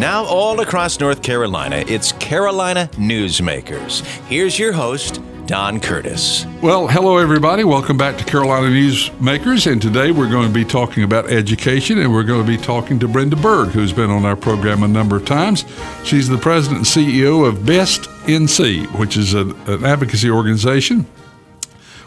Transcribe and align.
Now, 0.00 0.24
all 0.24 0.58
across 0.62 0.98
North 0.98 1.22
Carolina, 1.22 1.84
it's 1.86 2.12
Carolina 2.12 2.88
Newsmakers. 2.94 4.00
Here's 4.28 4.58
your 4.58 4.72
host, 4.72 5.20
Don 5.44 5.78
Curtis. 5.78 6.46
Well, 6.62 6.88
hello, 6.88 7.18
everybody. 7.18 7.64
Welcome 7.64 7.98
back 7.98 8.16
to 8.16 8.24
Carolina 8.24 8.68
Newsmakers. 8.68 9.70
And 9.70 9.82
today 9.82 10.10
we're 10.10 10.30
going 10.30 10.48
to 10.48 10.54
be 10.54 10.64
talking 10.64 11.02
about 11.02 11.30
education, 11.30 11.98
and 11.98 12.10
we're 12.10 12.24
going 12.24 12.40
to 12.40 12.50
be 12.50 12.56
talking 12.56 12.98
to 12.98 13.08
Brenda 13.08 13.36
Berg, 13.36 13.72
who's 13.72 13.92
been 13.92 14.08
on 14.08 14.24
our 14.24 14.36
program 14.36 14.82
a 14.82 14.88
number 14.88 15.16
of 15.16 15.26
times. 15.26 15.66
She's 16.02 16.30
the 16.30 16.38
president 16.38 16.78
and 16.78 17.06
CEO 17.06 17.46
of 17.46 17.66
Best 17.66 18.04
NC, 18.24 18.86
which 18.98 19.18
is 19.18 19.34
a, 19.34 19.48
an 19.66 19.84
advocacy 19.84 20.30
organization 20.30 21.06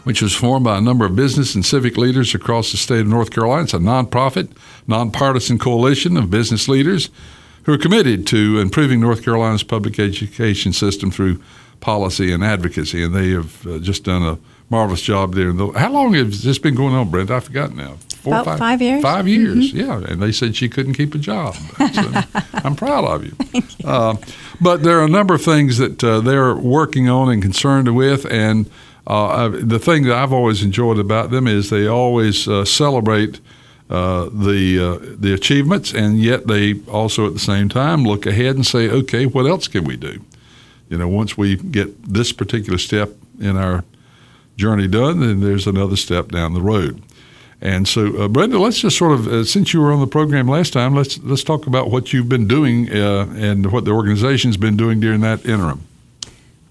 which 0.02 0.20
was 0.20 0.34
formed 0.34 0.64
by 0.64 0.76
a 0.76 0.82
number 0.82 1.06
of 1.06 1.16
business 1.16 1.54
and 1.54 1.64
civic 1.64 1.96
leaders 1.96 2.34
across 2.34 2.72
the 2.72 2.76
state 2.76 3.00
of 3.00 3.06
North 3.06 3.30
Carolina. 3.30 3.62
It's 3.62 3.72
a 3.72 3.78
nonprofit, 3.78 4.50
nonpartisan 4.86 5.58
coalition 5.58 6.18
of 6.18 6.30
business 6.30 6.68
leaders 6.68 7.08
who 7.64 7.72
are 7.72 7.78
committed 7.78 8.26
to 8.28 8.58
improving 8.58 9.00
North 9.00 9.24
Carolina's 9.24 9.62
public 9.62 9.98
education 9.98 10.72
system 10.72 11.10
through 11.10 11.40
policy 11.80 12.32
and 12.32 12.42
advocacy, 12.42 13.02
and 13.02 13.14
they 13.14 13.30
have 13.30 13.66
uh, 13.66 13.78
just 13.78 14.04
done 14.04 14.22
a 14.22 14.38
marvelous 14.70 15.02
job 15.02 15.34
there. 15.34 15.52
How 15.52 15.90
long 15.90 16.14
has 16.14 16.42
this 16.42 16.58
been 16.58 16.74
going 16.74 16.94
on, 16.94 17.10
Brent? 17.10 17.30
I 17.30 17.40
forgot 17.40 17.74
now. 17.74 17.96
Four, 18.24 18.32
About 18.32 18.44
five, 18.46 18.58
five 18.58 18.82
years. 18.82 19.02
Five 19.02 19.28
years, 19.28 19.72
mm-hmm. 19.72 20.02
yeah. 20.02 20.10
And 20.10 20.22
they 20.22 20.32
said 20.32 20.56
she 20.56 20.68
couldn't 20.68 20.94
keep 20.94 21.14
a 21.14 21.18
job. 21.18 21.54
So 21.94 22.10
I'm 22.54 22.74
proud 22.74 23.04
of 23.04 23.24
you. 23.24 23.36
You. 23.78 23.88
Uh, 23.88 24.16
but 24.60 24.82
there 24.82 24.98
are 24.98 25.04
a 25.04 25.08
number 25.08 25.34
of 25.34 25.42
things 25.42 25.78
that 25.78 26.02
uh, 26.02 26.20
they're 26.20 26.54
working 26.54 27.08
on 27.08 27.30
and 27.30 27.42
concerned 27.42 27.94
with, 27.94 28.24
and 28.32 28.70
uh, 29.06 29.48
the 29.48 29.78
thing 29.78 30.04
that 30.04 30.16
I've 30.16 30.32
always 30.32 30.62
enjoyed 30.62 30.98
about 30.98 31.30
them 31.30 31.46
is 31.46 31.68
they 31.68 31.86
always 31.86 32.48
uh, 32.48 32.64
celebrate 32.64 33.40
uh, 33.90 34.28
the 34.32 34.78
uh, 34.78 35.14
the 35.18 35.34
achievements, 35.34 35.92
and 35.92 36.18
yet 36.18 36.46
they 36.46 36.80
also 36.88 37.26
at 37.26 37.34
the 37.34 37.38
same 37.38 37.68
time 37.68 38.04
look 38.04 38.26
ahead 38.26 38.56
and 38.56 38.66
say, 38.66 38.88
okay, 38.88 39.26
what 39.26 39.46
else 39.46 39.68
can 39.68 39.84
we 39.84 39.96
do? 39.96 40.20
You 40.88 40.98
know, 40.98 41.08
once 41.08 41.36
we 41.36 41.56
get 41.56 42.02
this 42.02 42.32
particular 42.32 42.78
step 42.78 43.10
in 43.40 43.56
our 43.56 43.84
journey 44.56 44.88
done, 44.88 45.20
then 45.20 45.40
there's 45.40 45.66
another 45.66 45.96
step 45.96 46.28
down 46.28 46.54
the 46.54 46.62
road. 46.62 47.02
And 47.60 47.88
so, 47.88 48.22
uh, 48.22 48.28
Brenda, 48.28 48.58
let's 48.58 48.80
just 48.80 48.98
sort 48.98 49.12
of, 49.12 49.26
uh, 49.26 49.44
since 49.44 49.72
you 49.72 49.80
were 49.80 49.92
on 49.92 50.00
the 50.00 50.06
program 50.06 50.46
last 50.48 50.72
time, 50.72 50.94
let's 50.94 51.18
let's 51.22 51.44
talk 51.44 51.66
about 51.66 51.90
what 51.90 52.12
you've 52.12 52.28
been 52.28 52.46
doing 52.46 52.90
uh, 52.90 53.26
and 53.36 53.72
what 53.72 53.84
the 53.84 53.90
organization's 53.90 54.56
been 54.56 54.76
doing 54.76 55.00
during 55.00 55.20
that 55.20 55.44
interim. 55.46 55.80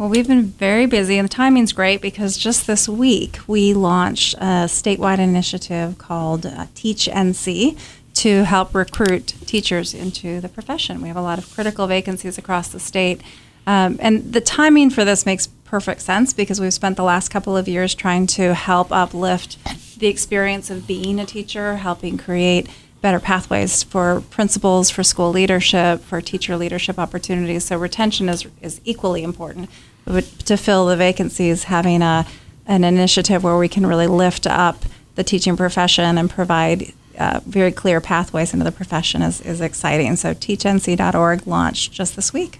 Well, 0.03 0.09
we've 0.09 0.27
been 0.27 0.47
very 0.47 0.85
busy, 0.85 1.17
and 1.17 1.29
the 1.29 1.33
timing's 1.33 1.71
great 1.71 2.01
because 2.01 2.35
just 2.35 2.67
this 2.67 2.89
week 2.89 3.39
we 3.47 3.73
launched 3.73 4.33
a 4.33 4.67
statewide 4.67 5.19
initiative 5.19 5.97
called 5.97 6.45
uh, 6.45 6.65
Teach 6.75 7.07
NC 7.07 7.79
to 8.15 8.43
help 8.43 8.75
recruit 8.75 9.27
teachers 9.45 9.93
into 9.93 10.41
the 10.41 10.49
profession. 10.49 11.01
We 11.01 11.07
have 11.07 11.15
a 11.15 11.21
lot 11.21 11.39
of 11.39 11.49
critical 11.53 11.87
vacancies 11.87 12.37
across 12.37 12.67
the 12.67 12.81
state. 12.81 13.21
Um, 13.65 13.95
and 14.01 14.33
the 14.33 14.41
timing 14.41 14.89
for 14.89 15.05
this 15.05 15.25
makes 15.25 15.47
perfect 15.47 16.01
sense 16.01 16.33
because 16.33 16.59
we've 16.59 16.73
spent 16.73 16.97
the 16.97 17.03
last 17.03 17.29
couple 17.29 17.55
of 17.55 17.69
years 17.69 17.95
trying 17.95 18.27
to 18.27 18.53
help 18.55 18.91
uplift 18.91 19.57
the 19.97 20.07
experience 20.07 20.69
of 20.69 20.85
being 20.85 21.17
a 21.17 21.25
teacher, 21.25 21.77
helping 21.77 22.17
create 22.17 22.67
better 22.99 23.21
pathways 23.21 23.83
for 23.83 24.21
principals, 24.29 24.89
for 24.89 25.01
school 25.01 25.29
leadership, 25.29 26.01
for 26.01 26.19
teacher 26.19 26.57
leadership 26.57 26.99
opportunities. 26.99 27.63
So 27.63 27.77
retention 27.77 28.27
is, 28.27 28.45
is 28.61 28.81
equally 28.83 29.23
important. 29.23 29.69
To 30.05 30.57
fill 30.57 30.87
the 30.87 30.97
vacancies, 30.97 31.63
having 31.65 32.01
a, 32.01 32.25
an 32.65 32.83
initiative 32.83 33.43
where 33.43 33.57
we 33.57 33.69
can 33.69 33.85
really 33.85 34.07
lift 34.07 34.45
up 34.45 34.83
the 35.15 35.23
teaching 35.23 35.55
profession 35.55 36.17
and 36.17 36.29
provide 36.29 36.91
uh, 37.17 37.39
very 37.45 37.71
clear 37.71 38.01
pathways 38.01 38.53
into 38.53 38.65
the 38.65 38.71
profession 38.71 39.21
is, 39.21 39.39
is 39.41 39.61
exciting. 39.61 40.15
So 40.15 40.33
teachnc.org 40.33 41.47
launched 41.47 41.91
just 41.91 42.15
this 42.15 42.33
week. 42.33 42.59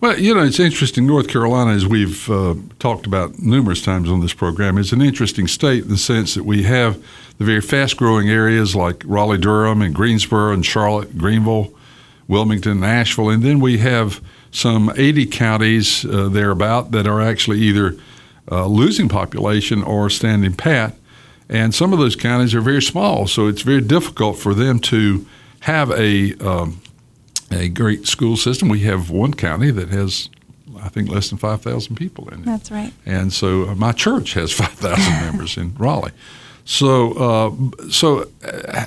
Well, 0.00 0.18
you 0.18 0.34
know, 0.34 0.42
it's 0.42 0.58
interesting. 0.58 1.06
North 1.06 1.28
Carolina, 1.28 1.72
as 1.72 1.86
we've 1.86 2.30
uh, 2.30 2.54
talked 2.78 3.06
about 3.06 3.38
numerous 3.38 3.82
times 3.82 4.10
on 4.10 4.20
this 4.20 4.32
program, 4.32 4.78
is 4.78 4.92
an 4.92 5.02
interesting 5.02 5.46
state 5.46 5.84
in 5.84 5.90
the 5.90 5.98
sense 5.98 6.34
that 6.34 6.44
we 6.44 6.62
have 6.62 7.02
the 7.36 7.44
very 7.44 7.60
fast 7.60 7.98
growing 7.98 8.30
areas 8.30 8.74
like 8.74 9.02
Raleigh 9.04 9.36
Durham 9.36 9.82
and 9.82 9.94
Greensboro 9.94 10.52
and 10.54 10.64
Charlotte, 10.64 11.18
Greenville, 11.18 11.74
Wilmington, 12.28 12.82
Asheville, 12.82 13.28
and 13.28 13.42
then 13.42 13.60
we 13.60 13.78
have 13.78 14.22
some 14.50 14.92
80 14.96 15.26
counties 15.26 16.04
uh, 16.04 16.28
thereabout 16.28 16.90
that 16.90 17.06
are 17.06 17.20
actually 17.20 17.60
either 17.60 17.96
uh, 18.50 18.66
losing 18.66 19.08
population 19.08 19.82
or 19.82 20.10
standing 20.10 20.54
pat. 20.54 20.94
And 21.48 21.74
some 21.74 21.92
of 21.92 21.98
those 21.98 22.16
counties 22.16 22.54
are 22.54 22.60
very 22.60 22.82
small, 22.82 23.26
so 23.26 23.48
it's 23.48 23.62
very 23.62 23.80
difficult 23.80 24.38
for 24.38 24.54
them 24.54 24.78
to 24.80 25.26
have 25.60 25.90
a 25.90 26.34
um, 26.36 26.80
a 27.50 27.68
great 27.68 28.06
school 28.06 28.36
system. 28.36 28.68
We 28.68 28.80
have 28.80 29.10
one 29.10 29.34
county 29.34 29.70
that 29.72 29.88
has, 29.88 30.28
I 30.80 30.88
think, 30.88 31.08
less 31.08 31.30
than 31.30 31.38
5,000 31.38 31.96
people 31.96 32.28
in 32.28 32.42
it. 32.42 32.46
That's 32.46 32.70
right. 32.70 32.92
And 33.04 33.32
so 33.32 33.68
uh, 33.68 33.74
my 33.74 33.92
church 33.92 34.34
has 34.34 34.52
5,000 34.66 35.12
members 35.20 35.56
in 35.56 35.74
Raleigh. 35.74 36.12
So, 36.64 37.12
uh, 37.14 37.88
so 37.90 38.28
uh, 38.44 38.86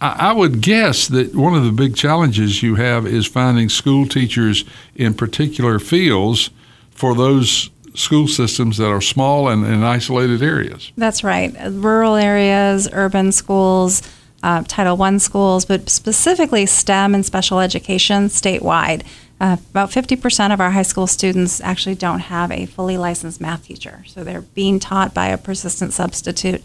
I 0.00 0.32
would 0.32 0.62
guess 0.62 1.08
that 1.08 1.34
one 1.34 1.54
of 1.54 1.64
the 1.64 1.72
big 1.72 1.94
challenges 1.94 2.62
you 2.62 2.76
have 2.76 3.06
is 3.06 3.26
finding 3.26 3.68
school 3.68 4.06
teachers 4.06 4.64
in 4.94 5.12
particular 5.12 5.78
fields 5.78 6.48
for 6.90 7.14
those 7.14 7.68
school 7.94 8.26
systems 8.26 8.78
that 8.78 8.88
are 8.88 9.02
small 9.02 9.48
and 9.48 9.66
in 9.66 9.82
isolated 9.82 10.42
areas. 10.42 10.90
That's 10.96 11.22
right. 11.22 11.54
Rural 11.70 12.14
areas, 12.14 12.88
urban 12.92 13.30
schools, 13.32 14.02
uh, 14.42 14.62
Title 14.66 15.00
I 15.02 15.16
schools, 15.18 15.64
but 15.66 15.90
specifically 15.90 16.64
STEM 16.64 17.14
and 17.14 17.26
special 17.26 17.60
education 17.60 18.28
statewide. 18.28 19.04
Uh, 19.40 19.56
about 19.70 19.90
50% 19.90 20.52
of 20.52 20.60
our 20.60 20.70
high 20.70 20.82
school 20.82 21.06
students 21.06 21.60
actually 21.62 21.94
don't 21.94 22.20
have 22.20 22.50
a 22.50 22.66
fully 22.66 22.98
licensed 22.98 23.40
math 23.40 23.64
teacher, 23.64 24.04
so 24.06 24.22
they're 24.22 24.42
being 24.42 24.78
taught 24.78 25.14
by 25.14 25.28
a 25.28 25.38
persistent 25.38 25.92
substitute. 25.92 26.62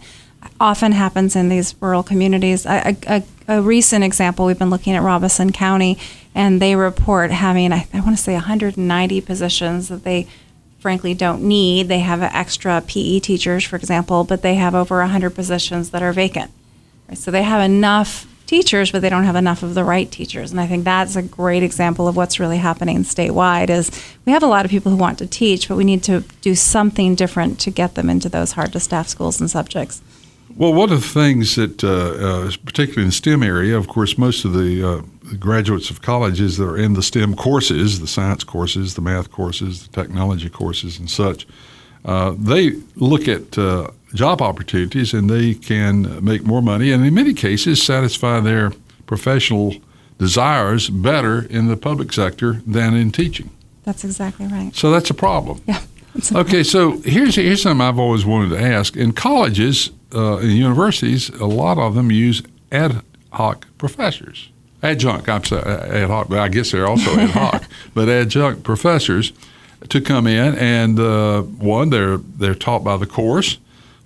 Often 0.60 0.94
happens 0.94 1.36
in 1.36 1.50
these 1.50 1.76
rural 1.80 2.04
communities. 2.04 2.66
A, 2.66 2.96
a, 3.08 3.24
a 3.48 3.62
recent 3.62 4.04
example, 4.04 4.46
we've 4.46 4.60
been 4.60 4.70
looking 4.70 4.94
at 4.94 5.02
Robeson 5.02 5.52
County, 5.52 5.98
and 6.34 6.62
they 6.62 6.76
report 6.76 7.32
having, 7.32 7.72
I, 7.72 7.88
I 7.94 8.00
want 8.02 8.16
to 8.16 8.22
say, 8.22 8.34
190 8.34 9.22
positions 9.22 9.90
that 9.90 10.04
they 10.04 10.28
frankly 10.80 11.14
don't 11.14 11.42
need. 11.42 11.88
They 11.88 12.00
have 12.00 12.22
extra 12.22 12.82
PE 12.86 13.20
teachers, 13.20 13.64
for 13.64 13.76
example, 13.76 14.24
but 14.24 14.42
they 14.42 14.56
have 14.56 14.76
over 14.76 15.00
100 15.00 15.32
positions 15.32 15.90
that 15.90 16.04
are 16.04 16.14
vacant. 16.14 16.52
So 17.14 17.32
they 17.32 17.44
have 17.44 17.62
enough 17.62 18.28
teachers, 18.46 18.92
but 18.92 19.02
they 19.02 19.10
don't 19.10 19.24
have 19.24 19.36
enough 19.36 19.64
of 19.64 19.74
the 19.74 19.84
right 19.84 20.12
teachers. 20.12 20.52
And 20.52 20.60
I 20.60 20.68
think 20.68 20.84
that's 20.84 21.16
a 21.16 21.22
great 21.22 21.64
example 21.64 22.08
of 22.08 22.16
what's 22.16 22.40
really 22.40 22.58
happening 22.58 22.98
statewide 23.00 23.70
is 23.70 23.90
we 24.26 24.32
have 24.32 24.44
a 24.44 24.48
lot 24.48 24.66
of 24.66 24.72
people 24.72 24.92
who 24.92 24.98
want 24.98 25.18
to 25.20 25.28
teach, 25.28 25.68
but 25.68 25.78
we 25.78 25.84
need 25.84 26.04
to 26.04 26.24
do 26.42 26.56
something 26.56 27.16
different 27.16 27.60
to 27.62 27.72
get 27.72 27.96
them 27.96 28.10
into 28.10 28.30
those 28.30 28.52
hard 28.52 28.74
to 28.74 28.80
staff 28.80 29.08
schools 29.08 29.40
and 29.40 29.50
subjects. 29.50 30.02
Well, 30.58 30.74
one 30.74 30.90
of 30.92 31.02
the 31.02 31.08
things 31.08 31.56
that, 31.56 31.84
uh, 31.84 32.48
uh, 32.48 32.52
particularly 32.64 33.02
in 33.02 33.10
the 33.10 33.14
STEM 33.14 33.44
area, 33.44 33.78
of 33.78 33.90
course, 33.90 34.18
most 34.18 34.46
of 34.46 34.54
the, 34.54 34.88
uh, 34.88 35.02
the 35.30 35.36
graduates 35.36 35.90
of 35.90 36.02
colleges 36.02 36.56
that 36.58 36.66
are 36.66 36.78
in 36.78 36.94
the 36.94 37.04
STEM 37.04 37.36
courses, 37.36 38.00
the 38.00 38.08
science 38.08 38.46
courses, 38.46 38.94
the 38.94 39.02
math 39.02 39.32
courses, 39.32 39.86
the 39.86 40.02
technology 40.02 40.50
courses, 40.50 40.98
and 40.98 41.10
such, 41.10 41.46
uh, 42.06 42.34
they 42.38 42.72
look 42.96 43.28
at 43.28 43.58
uh, 43.58 43.90
job 44.14 44.42
opportunities 44.42 45.14
and 45.14 45.30
they 45.30 45.56
can 45.56 46.24
make 46.24 46.44
more 46.44 46.62
money 46.62 46.92
and 46.92 47.06
in 47.06 47.14
many 47.14 47.34
cases 47.34 47.84
satisfy 47.84 48.40
their 48.40 48.72
professional 49.08 49.76
desires 50.18 50.90
better 50.90 51.46
in 51.50 51.68
the 51.68 51.76
public 51.76 52.14
sector 52.14 52.62
than 52.66 52.96
in 52.96 53.12
teaching. 53.12 53.50
That's 53.84 54.06
exactly 54.06 54.48
right. 54.48 54.74
So 54.74 54.90
that's 54.90 55.10
a 55.10 55.14
problem. 55.14 55.62
Yeah. 55.68 55.82
Okay, 56.34 56.64
so 56.64 57.02
here's 57.02 57.36
here's 57.36 57.62
something 57.62 57.86
I've 57.86 58.00
always 58.00 58.26
wanted 58.26 58.56
to 58.56 58.62
ask. 58.62 58.96
In 58.96 59.12
colleges 59.12 59.92
uh, 60.16 60.40
universities, 60.40 61.30
a 61.30 61.46
lot 61.46 61.78
of 61.78 61.96
them 61.96 62.12
use 62.12 62.42
ad 62.72 63.02
hoc 63.32 63.68
professors, 63.78 64.50
adjunct. 64.82 65.28
I'm 65.30 65.44
sorry, 65.44 65.64
ad 65.64 66.10
hoc, 66.10 66.30
but 66.30 66.40
I 66.40 66.48
guess 66.48 66.72
they're 66.72 66.88
also 66.88 67.12
ad 67.18 67.32
hoc, 67.32 67.64
but 67.94 68.08
adjunct 68.10 68.64
professors 68.64 69.34
to 69.90 70.02
come 70.02 70.26
in 70.26 70.56
and 70.56 71.00
uh, 71.00 71.42
one 71.42 71.90
they're 71.90 72.18
they're 72.18 72.56
taught 72.56 72.84
by 72.84 72.98
the 72.98 73.06
course 73.06 73.58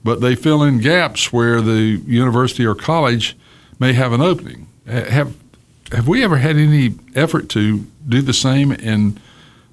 but 0.04 0.22
they 0.22 0.36
fill 0.36 0.64
in 0.64 0.80
gaps 0.80 1.34
where 1.34 1.62
the 1.62 2.02
university 2.06 2.66
or 2.66 2.76
college 2.76 3.38
may 3.80 3.94
have 3.94 4.14
an 4.14 4.22
opening. 4.22 4.68
Have 4.88 5.36
have 5.92 6.08
we 6.08 6.24
ever 6.24 6.38
had 6.38 6.56
any 6.56 6.96
effort 7.16 7.50
to 7.50 7.86
do 8.08 8.22
the 8.22 8.34
same 8.34 8.72
in 8.72 9.20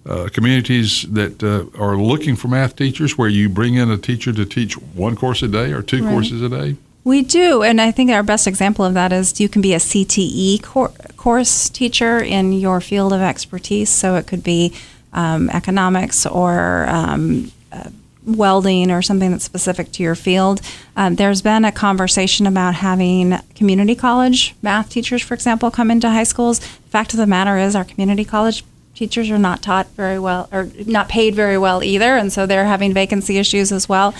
uh, 0.08 0.28
communities 0.32 1.02
that 1.10 1.42
uh, 1.42 1.66
are 1.80 1.96
looking 1.96 2.36
for 2.36 2.48
math 2.48 2.76
teachers, 2.76 3.18
where 3.18 3.28
you 3.28 3.48
bring 3.48 3.74
in 3.74 3.90
a 3.90 3.96
teacher 3.96 4.32
to 4.32 4.44
teach 4.44 4.74
one 4.74 5.16
course 5.16 5.42
a 5.42 5.48
day 5.48 5.72
or 5.72 5.82
two 5.82 6.02
right. 6.04 6.10
courses 6.10 6.42
a 6.42 6.48
day? 6.48 6.76
We 7.04 7.22
do, 7.22 7.62
and 7.62 7.80
I 7.80 7.92
think 7.92 8.10
our 8.10 8.24
best 8.24 8.48
example 8.48 8.84
of 8.84 8.94
that 8.94 9.12
is 9.12 9.40
you 9.40 9.48
can 9.48 9.62
be 9.62 9.74
a 9.74 9.78
CTE 9.78 10.62
cor- 10.62 10.92
course 11.16 11.68
teacher 11.68 12.18
in 12.18 12.52
your 12.52 12.80
field 12.80 13.12
of 13.12 13.20
expertise. 13.20 13.90
So 13.90 14.16
it 14.16 14.26
could 14.26 14.42
be 14.42 14.72
um, 15.12 15.48
economics 15.50 16.26
or 16.26 16.86
um, 16.88 17.52
uh, 17.70 17.90
welding 18.26 18.90
or 18.90 19.02
something 19.02 19.30
that's 19.30 19.44
specific 19.44 19.92
to 19.92 20.02
your 20.02 20.16
field. 20.16 20.60
Um, 20.96 21.14
there's 21.14 21.42
been 21.42 21.64
a 21.64 21.72
conversation 21.72 22.46
about 22.46 22.74
having 22.74 23.38
community 23.54 23.94
college 23.94 24.54
math 24.60 24.90
teachers, 24.90 25.22
for 25.22 25.34
example, 25.34 25.70
come 25.70 25.90
into 25.90 26.10
high 26.10 26.24
schools. 26.24 26.58
The 26.58 26.90
fact 26.90 27.12
of 27.12 27.18
the 27.18 27.26
matter 27.26 27.56
is, 27.56 27.76
our 27.76 27.84
community 27.84 28.24
college 28.24 28.64
teachers 28.96 29.30
are 29.30 29.38
not 29.38 29.62
taught 29.62 29.86
very 29.90 30.18
well 30.18 30.48
or 30.50 30.68
not 30.86 31.08
paid 31.08 31.34
very 31.34 31.58
well 31.58 31.84
either, 31.84 32.16
and 32.16 32.32
so 32.32 32.46
they're 32.46 32.64
having 32.64 32.92
vacancy 32.92 33.38
issues 33.38 33.70
as 33.70 33.88
well. 33.88 34.14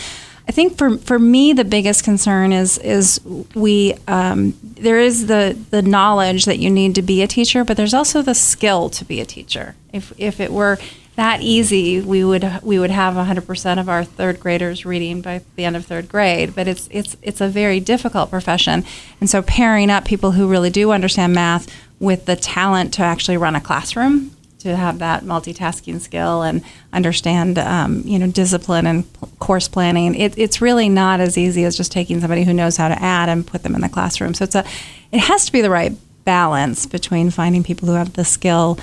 I 0.49 0.52
think 0.52 0.78
for 0.78 0.96
for 0.99 1.19
me 1.19 1.52
the 1.52 1.64
biggest 1.64 2.05
concern 2.05 2.52
is 2.52 2.78
is 2.78 3.20
we 3.55 3.94
um, 4.06 4.55
there 4.62 5.00
is 5.00 5.26
the 5.26 5.58
the 5.70 5.82
knowledge 5.82 6.44
that 6.44 6.58
you 6.58 6.70
need 6.70 6.94
to 6.94 7.02
be 7.02 7.23
a 7.23 7.26
teacher, 7.26 7.64
but 7.64 7.76
there's 7.76 7.94
also 7.94 8.23
the 8.23 8.34
skill 8.34 8.88
to 8.90 9.05
be 9.05 9.20
a 9.20 9.25
teacher. 9.25 9.75
If 9.93 10.12
if 10.19 10.38
it 10.38 10.52
were 10.52 10.78
that 11.17 11.40
easy, 11.40 12.00
we 12.00 12.23
would 12.23 12.61
we 12.62 12.78
would 12.78 12.90
have 12.90 13.14
100% 13.14 13.81
of 13.81 13.88
our 13.88 14.05
third 14.05 14.38
graders 14.38 14.84
reading 14.84 15.23
by 15.23 15.40
the 15.56 15.64
end 15.64 15.75
of 15.75 15.87
third 15.87 16.08
grade. 16.08 16.55
But 16.55 16.69
it's 16.69 16.88
it's 16.93 17.17
it's 17.23 17.40
a 17.40 17.49
very 17.49 17.81
difficult 17.81 18.31
profession, 18.31 18.84
and 19.20 19.28
so 19.28 19.43
pairing 19.43 19.90
up 19.90 20.05
people 20.05 20.32
who 20.32 20.46
really 20.46 20.70
do 20.70 20.93
understand 20.93 21.32
math 21.32 21.67
with 21.99 22.26
the 22.26 22.37
talent 22.37 22.93
to 22.93 23.02
actually 23.02 23.38
run 23.38 23.56
a 23.56 23.61
classroom 23.61 24.36
to 24.67 24.77
have 24.77 24.99
that 24.99 25.25
multitasking 25.25 26.01
skill 26.01 26.43
and 26.43 26.63
understand, 26.93 27.59
um, 27.59 28.03
you 28.05 28.19
know, 28.19 28.27
discipline 28.27 28.87
and 28.87 29.11
p- 29.13 29.27
course 29.39 29.69
planning. 29.69 30.15
It, 30.15 30.37
it's 30.37 30.61
really 30.61 30.89
not 30.89 31.21
as 31.21 31.39
easy 31.39 31.65
as 31.65 31.77
just 31.77 31.93
taking 31.93 32.21
somebody 32.21 32.45
who 32.45 32.53
knows 32.53 32.77
how 32.77 32.89
to 32.89 33.03
add 33.03 33.29
and 33.29 33.47
put 33.47 33.63
them 33.63 33.75
in 33.75 33.81
the 33.81 33.89
classroom. 33.89 34.35
So 34.35 34.45
it's 34.45 34.55
a, 34.55 34.65
it 35.13 35.21
has 35.21 35.47
to 35.47 35.53
be 35.53 35.61
the 35.61 35.71
right 35.71 35.93
balance 36.25 36.87
between 36.87 37.31
finding 37.31 37.63
people 37.63 37.89
who 37.89 37.95
have 37.95 38.15
the 38.15 38.25
skill 38.25 38.79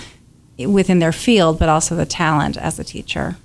within 0.57 0.99
their 0.99 1.11
field, 1.11 1.59
but 1.59 1.69
also 1.69 1.95
the 1.95 2.05
talent 2.05 2.57
as 2.57 2.79
a 2.79 2.83
teacher. 2.83 3.35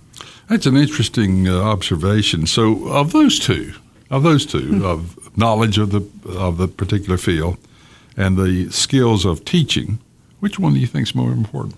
That's 0.48 0.66
an 0.66 0.76
interesting 0.76 1.48
uh, 1.48 1.60
observation. 1.60 2.46
So, 2.46 2.88
of 2.88 3.12
those 3.12 3.38
two, 3.38 3.74
of 4.10 4.22
those 4.22 4.46
2 4.46 4.58
mm-hmm. 4.58 4.84
of 4.84 5.36
knowledge 5.36 5.78
of 5.78 5.90
the 5.90 6.08
of 6.38 6.56
the 6.56 6.68
particular 6.68 7.18
field 7.18 7.58
and 8.16 8.36
the 8.36 8.70
skills 8.70 9.24
of 9.24 9.44
teaching, 9.44 9.98
which 10.40 10.58
one 10.58 10.74
do 10.74 10.80
you 10.80 10.86
think 10.86 11.08
is 11.08 11.14
more 11.14 11.30
important? 11.30 11.76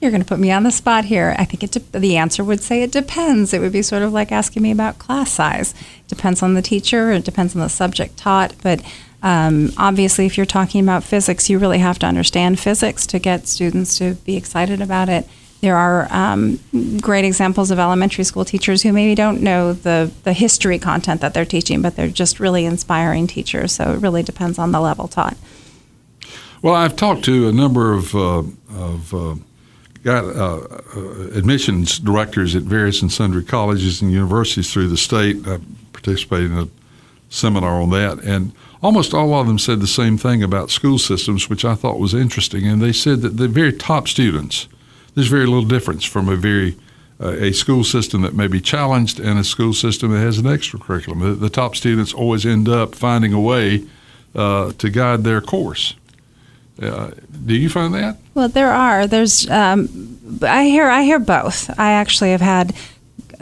You're 0.00 0.12
going 0.12 0.22
to 0.22 0.28
put 0.28 0.38
me 0.38 0.52
on 0.52 0.62
the 0.62 0.70
spot 0.70 1.06
here. 1.06 1.34
I 1.38 1.44
think 1.44 1.64
it 1.64 1.72
de- 1.72 1.98
the 1.98 2.16
answer 2.16 2.44
would 2.44 2.60
say 2.60 2.82
it 2.82 2.92
depends. 2.92 3.52
It 3.52 3.60
would 3.60 3.72
be 3.72 3.82
sort 3.82 4.02
of 4.02 4.12
like 4.12 4.30
asking 4.30 4.62
me 4.62 4.70
about 4.70 5.00
class 5.00 5.32
size. 5.32 5.72
It 5.72 6.08
depends 6.08 6.40
on 6.40 6.54
the 6.54 6.62
teacher. 6.62 7.10
It 7.10 7.24
depends 7.24 7.56
on 7.56 7.60
the 7.60 7.68
subject 7.68 8.16
taught. 8.16 8.54
But 8.62 8.80
um, 9.24 9.72
obviously, 9.76 10.26
if 10.26 10.36
you're 10.36 10.46
talking 10.46 10.82
about 10.82 11.02
physics, 11.02 11.50
you 11.50 11.58
really 11.58 11.78
have 11.80 11.98
to 11.98 12.06
understand 12.06 12.60
physics 12.60 13.08
to 13.08 13.18
get 13.18 13.48
students 13.48 13.98
to 13.98 14.14
be 14.14 14.36
excited 14.36 14.80
about 14.80 15.08
it. 15.08 15.28
There 15.60 15.76
are 15.76 16.06
um, 16.12 16.60
great 17.00 17.24
examples 17.24 17.72
of 17.72 17.80
elementary 17.80 18.22
school 18.22 18.44
teachers 18.44 18.84
who 18.84 18.92
maybe 18.92 19.16
don't 19.16 19.42
know 19.42 19.72
the, 19.72 20.12
the 20.22 20.32
history 20.32 20.78
content 20.78 21.20
that 21.22 21.34
they're 21.34 21.44
teaching, 21.44 21.82
but 21.82 21.96
they're 21.96 22.06
just 22.06 22.38
really 22.38 22.64
inspiring 22.64 23.26
teachers. 23.26 23.72
So 23.72 23.94
it 23.94 23.96
really 23.96 24.22
depends 24.22 24.60
on 24.60 24.70
the 24.70 24.80
level 24.80 25.08
taught. 25.08 25.36
Well, 26.62 26.74
I've 26.74 26.94
talked 26.94 27.24
to 27.24 27.48
a 27.48 27.52
number 27.52 27.92
of, 27.92 28.14
uh, 28.14 28.44
of 28.72 29.12
uh, 29.12 29.34
got 30.08 30.24
uh, 30.24 30.60
uh, 30.96 31.28
admissions 31.34 31.98
directors 31.98 32.56
at 32.56 32.62
various 32.62 33.02
and 33.02 33.12
sundry 33.12 33.44
colleges 33.44 34.00
and 34.00 34.10
universities 34.10 34.72
through 34.72 34.88
the 34.88 34.96
state. 34.96 35.46
I 35.46 35.58
participated 35.92 36.50
in 36.50 36.58
a 36.58 36.68
seminar 37.28 37.82
on 37.82 37.90
that, 37.90 38.24
and 38.24 38.52
almost 38.82 39.12
all 39.12 39.34
of 39.34 39.46
them 39.46 39.58
said 39.58 39.80
the 39.80 39.86
same 39.86 40.16
thing 40.16 40.42
about 40.42 40.70
school 40.70 40.98
systems, 40.98 41.50
which 41.50 41.62
I 41.62 41.74
thought 41.74 41.98
was 41.98 42.14
interesting. 42.14 42.66
And 42.66 42.80
they 42.80 42.92
said 42.92 43.20
that 43.20 43.36
the 43.36 43.48
very 43.48 43.72
top 43.72 44.08
students, 44.08 44.66
there's 45.14 45.28
very 45.28 45.44
little 45.44 45.68
difference 45.68 46.04
from 46.04 46.30
a 46.30 46.36
very 46.36 46.76
uh, 47.20 47.32
a 47.32 47.52
school 47.52 47.84
system 47.84 48.22
that 48.22 48.34
may 48.34 48.46
be 48.46 48.62
challenged 48.62 49.20
and 49.20 49.38
a 49.38 49.44
school 49.44 49.74
system 49.74 50.12
that 50.12 50.20
has 50.20 50.38
an 50.38 50.46
extra 50.46 50.78
curriculum. 50.78 51.20
The, 51.20 51.34
the 51.34 51.50
top 51.50 51.76
students 51.76 52.14
always 52.14 52.46
end 52.46 52.66
up 52.66 52.94
finding 52.94 53.34
a 53.34 53.40
way 53.40 53.84
uh, 54.34 54.72
to 54.72 54.88
guide 54.88 55.24
their 55.24 55.42
course. 55.42 55.94
Uh, 56.80 57.10
do 57.44 57.56
you 57.56 57.68
find 57.68 57.94
that? 57.94 58.16
Well, 58.34 58.48
there 58.48 58.70
are. 58.70 59.06
There's. 59.06 59.48
Um, 59.50 60.18
I 60.42 60.64
hear. 60.64 60.88
I 60.88 61.02
hear 61.02 61.18
both. 61.18 61.70
I 61.78 61.92
actually 61.92 62.30
have 62.30 62.40
had 62.40 62.74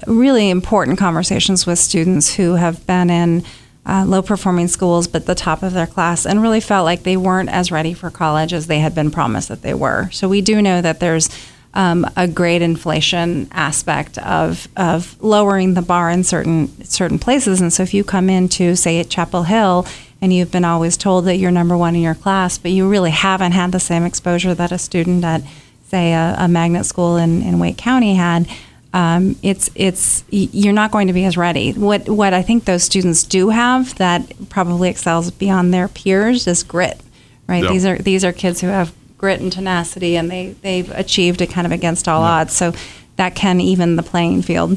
really 0.06 0.50
important 0.50 0.98
conversations 0.98 1.66
with 1.66 1.78
students 1.78 2.34
who 2.34 2.54
have 2.54 2.86
been 2.86 3.10
in 3.10 3.44
uh, 3.84 4.04
low 4.06 4.22
performing 4.22 4.68
schools, 4.68 5.06
but 5.06 5.26
the 5.26 5.34
top 5.34 5.62
of 5.62 5.72
their 5.72 5.86
class, 5.86 6.26
and 6.26 6.42
really 6.42 6.60
felt 6.60 6.84
like 6.84 7.02
they 7.02 7.16
weren't 7.16 7.48
as 7.48 7.70
ready 7.70 7.94
for 7.94 8.10
college 8.10 8.52
as 8.52 8.66
they 8.66 8.78
had 8.78 8.94
been 8.94 9.10
promised 9.10 9.48
that 9.48 9.62
they 9.62 9.74
were. 9.74 10.08
So 10.10 10.28
we 10.28 10.40
do 10.40 10.62
know 10.62 10.80
that 10.80 11.00
there's. 11.00 11.28
Um, 11.74 12.06
a 12.16 12.26
grade 12.26 12.62
inflation 12.62 13.48
aspect 13.52 14.16
of, 14.16 14.66
of 14.78 15.22
lowering 15.22 15.74
the 15.74 15.82
bar 15.82 16.08
in 16.10 16.24
certain 16.24 16.68
certain 16.84 17.18
places, 17.18 17.60
and 17.60 17.70
so 17.70 17.82
if 17.82 17.92
you 17.92 18.02
come 18.02 18.30
into 18.30 18.76
say 18.76 18.98
at 18.98 19.10
Chapel 19.10 19.42
Hill 19.42 19.86
and 20.26 20.34
you've 20.34 20.50
been 20.50 20.64
always 20.64 20.96
told 20.96 21.26
that 21.26 21.36
you're 21.36 21.52
number 21.52 21.76
one 21.76 21.94
in 21.94 22.02
your 22.02 22.16
class, 22.16 22.58
but 22.58 22.72
you 22.72 22.88
really 22.88 23.12
haven't 23.12 23.52
had 23.52 23.70
the 23.70 23.78
same 23.78 24.02
exposure 24.02 24.54
that 24.56 24.72
a 24.72 24.76
student 24.76 25.24
at, 25.24 25.40
say, 25.88 26.12
a, 26.14 26.34
a 26.36 26.48
magnet 26.48 26.84
school 26.84 27.16
in, 27.16 27.42
in 27.42 27.60
Wake 27.60 27.78
County 27.78 28.16
had, 28.16 28.48
um, 28.92 29.36
it's 29.40 29.70
it's 29.76 30.24
you're 30.28 30.72
not 30.72 30.90
going 30.90 31.06
to 31.06 31.12
be 31.12 31.24
as 31.26 31.36
ready. 31.36 31.70
What 31.74 32.08
what 32.08 32.34
I 32.34 32.42
think 32.42 32.64
those 32.64 32.82
students 32.82 33.22
do 33.22 33.50
have 33.50 33.94
that 33.98 34.48
probably 34.48 34.88
excels 34.88 35.30
beyond 35.30 35.72
their 35.72 35.86
peers 35.86 36.48
is 36.48 36.64
grit, 36.64 37.00
right? 37.46 37.62
Yep. 37.62 37.72
These 37.72 37.86
are 37.86 37.98
these 37.98 38.24
are 38.24 38.32
kids 38.32 38.60
who 38.60 38.66
have 38.66 38.92
grit 39.18 39.40
and 39.40 39.52
tenacity, 39.52 40.16
and 40.16 40.28
they 40.28 40.56
they've 40.62 40.90
achieved 40.90 41.40
it 41.40 41.50
kind 41.50 41.68
of 41.68 41.72
against 41.72 42.08
all 42.08 42.22
yep. 42.22 42.30
odds. 42.30 42.56
So 42.56 42.72
that 43.14 43.36
can 43.36 43.60
even 43.60 43.94
the 43.94 44.02
playing 44.02 44.42
field. 44.42 44.76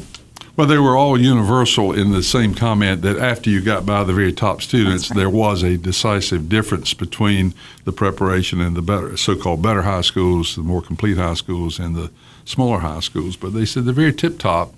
Well, 0.56 0.66
they 0.66 0.78
were 0.78 0.96
all 0.96 1.18
universal 1.18 1.92
in 1.92 2.10
the 2.10 2.22
same 2.22 2.54
comment 2.54 3.02
that 3.02 3.16
after 3.16 3.48
you 3.48 3.60
got 3.60 3.86
by 3.86 4.04
the 4.04 4.12
very 4.12 4.32
top 4.32 4.62
students, 4.62 5.10
right. 5.10 5.16
there 5.16 5.30
was 5.30 5.62
a 5.62 5.78
decisive 5.78 6.48
difference 6.48 6.92
between 6.92 7.54
the 7.84 7.92
preparation 7.92 8.60
and 8.60 8.76
the 8.76 8.82
better, 8.82 9.16
so-called 9.16 9.62
better 9.62 9.82
high 9.82 10.02
schools, 10.02 10.56
the 10.56 10.62
more 10.62 10.82
complete 10.82 11.16
high 11.16 11.34
schools, 11.34 11.78
and 11.78 11.96
the 11.96 12.10
smaller 12.44 12.80
high 12.80 13.00
schools. 13.00 13.36
But 13.36 13.54
they 13.54 13.64
said 13.64 13.84
the 13.84 13.92
very 13.92 14.12
tip 14.12 14.38
top, 14.38 14.74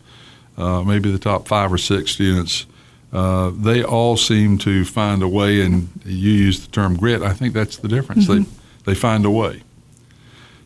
uh, 0.56 0.82
maybe 0.82 1.10
the 1.10 1.18
top 1.18 1.48
five 1.48 1.72
or 1.72 1.78
six 1.78 2.12
students, 2.12 2.66
uh, 3.12 3.50
they 3.50 3.82
all 3.82 4.16
seem 4.16 4.58
to 4.58 4.84
find 4.84 5.22
a 5.22 5.28
way. 5.28 5.62
And 5.62 5.88
you 6.04 6.32
use 6.32 6.64
the 6.64 6.70
term 6.70 6.96
grit. 6.96 7.22
I 7.22 7.32
think 7.32 7.54
that's 7.54 7.78
the 7.78 7.88
difference. 7.88 8.26
Mm-hmm. 8.26 8.44
They 8.44 8.92
they 8.92 8.94
find 8.94 9.24
a 9.24 9.30
way. 9.30 9.62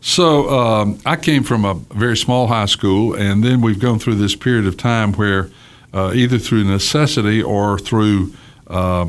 So 0.07 0.49
um, 0.51 1.01
I 1.05 1.17
came 1.17 1.43
from 1.43 1.65
a 1.65 1.75
very 1.75 2.17
small 2.17 2.47
high 2.47 2.67
school, 2.67 3.15
and 3.15 3.43
then 3.43 3.61
we've 3.61 3.81
gone 3.81 3.99
through 3.99 4.15
this 4.15 4.37
period 4.37 4.65
of 4.65 4.77
time 4.77 5.13
where, 5.15 5.51
uh, 5.93 6.13
either 6.15 6.39
through 6.39 6.63
necessity 6.63 7.43
or 7.43 7.77
through, 7.77 8.33
uh, 8.69 9.09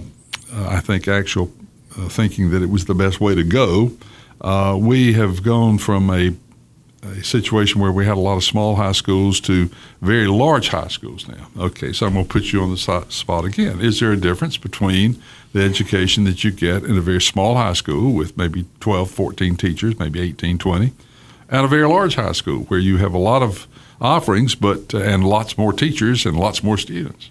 I 0.51 0.79
think, 0.79 1.07
actual 1.07 1.51
uh, 1.95 2.09
thinking 2.09 2.49
that 2.49 2.63
it 2.63 2.71
was 2.71 2.85
the 2.85 2.95
best 2.95 3.21
way 3.21 3.35
to 3.35 3.43
go, 3.43 3.91
uh, 4.41 4.75
we 4.81 5.13
have 5.13 5.43
gone 5.43 5.77
from 5.77 6.09
a 6.09 6.31
a 7.03 7.23
situation 7.23 7.79
where 7.79 7.91
we 7.91 8.05
had 8.05 8.17
a 8.17 8.19
lot 8.19 8.37
of 8.37 8.43
small 8.43 8.75
high 8.75 8.91
schools 8.91 9.39
to 9.41 9.69
very 10.01 10.27
large 10.27 10.69
high 10.69 10.87
schools 10.87 11.27
now. 11.27 11.47
Okay, 11.57 11.93
so 11.93 12.05
I'm 12.05 12.13
going 12.13 12.25
to 12.25 12.31
put 12.31 12.51
you 12.51 12.61
on 12.61 12.71
the 12.71 13.05
spot 13.09 13.45
again. 13.45 13.79
Is 13.79 13.99
there 13.99 14.11
a 14.11 14.17
difference 14.17 14.57
between 14.57 15.21
the 15.53 15.63
education 15.63 16.23
that 16.25 16.43
you 16.43 16.51
get 16.51 16.83
in 16.83 16.97
a 16.97 17.01
very 17.01 17.21
small 17.21 17.55
high 17.55 17.73
school 17.73 18.13
with 18.13 18.37
maybe 18.37 18.65
12, 18.79 19.09
14 19.09 19.55
teachers, 19.55 19.99
maybe 19.99 20.19
18, 20.19 20.57
20, 20.57 20.93
and 21.49 21.65
a 21.65 21.67
very 21.67 21.87
large 21.87 22.15
high 22.15 22.33
school 22.33 22.63
where 22.65 22.79
you 22.79 22.97
have 22.97 23.13
a 23.13 23.19
lot 23.19 23.41
of 23.41 23.67
offerings 23.99 24.53
but 24.53 24.93
uh, 24.93 24.99
and 24.99 25.23
lots 25.23 25.57
more 25.57 25.73
teachers 25.73 26.25
and 26.25 26.37
lots 26.37 26.63
more 26.63 26.77
students? 26.77 27.29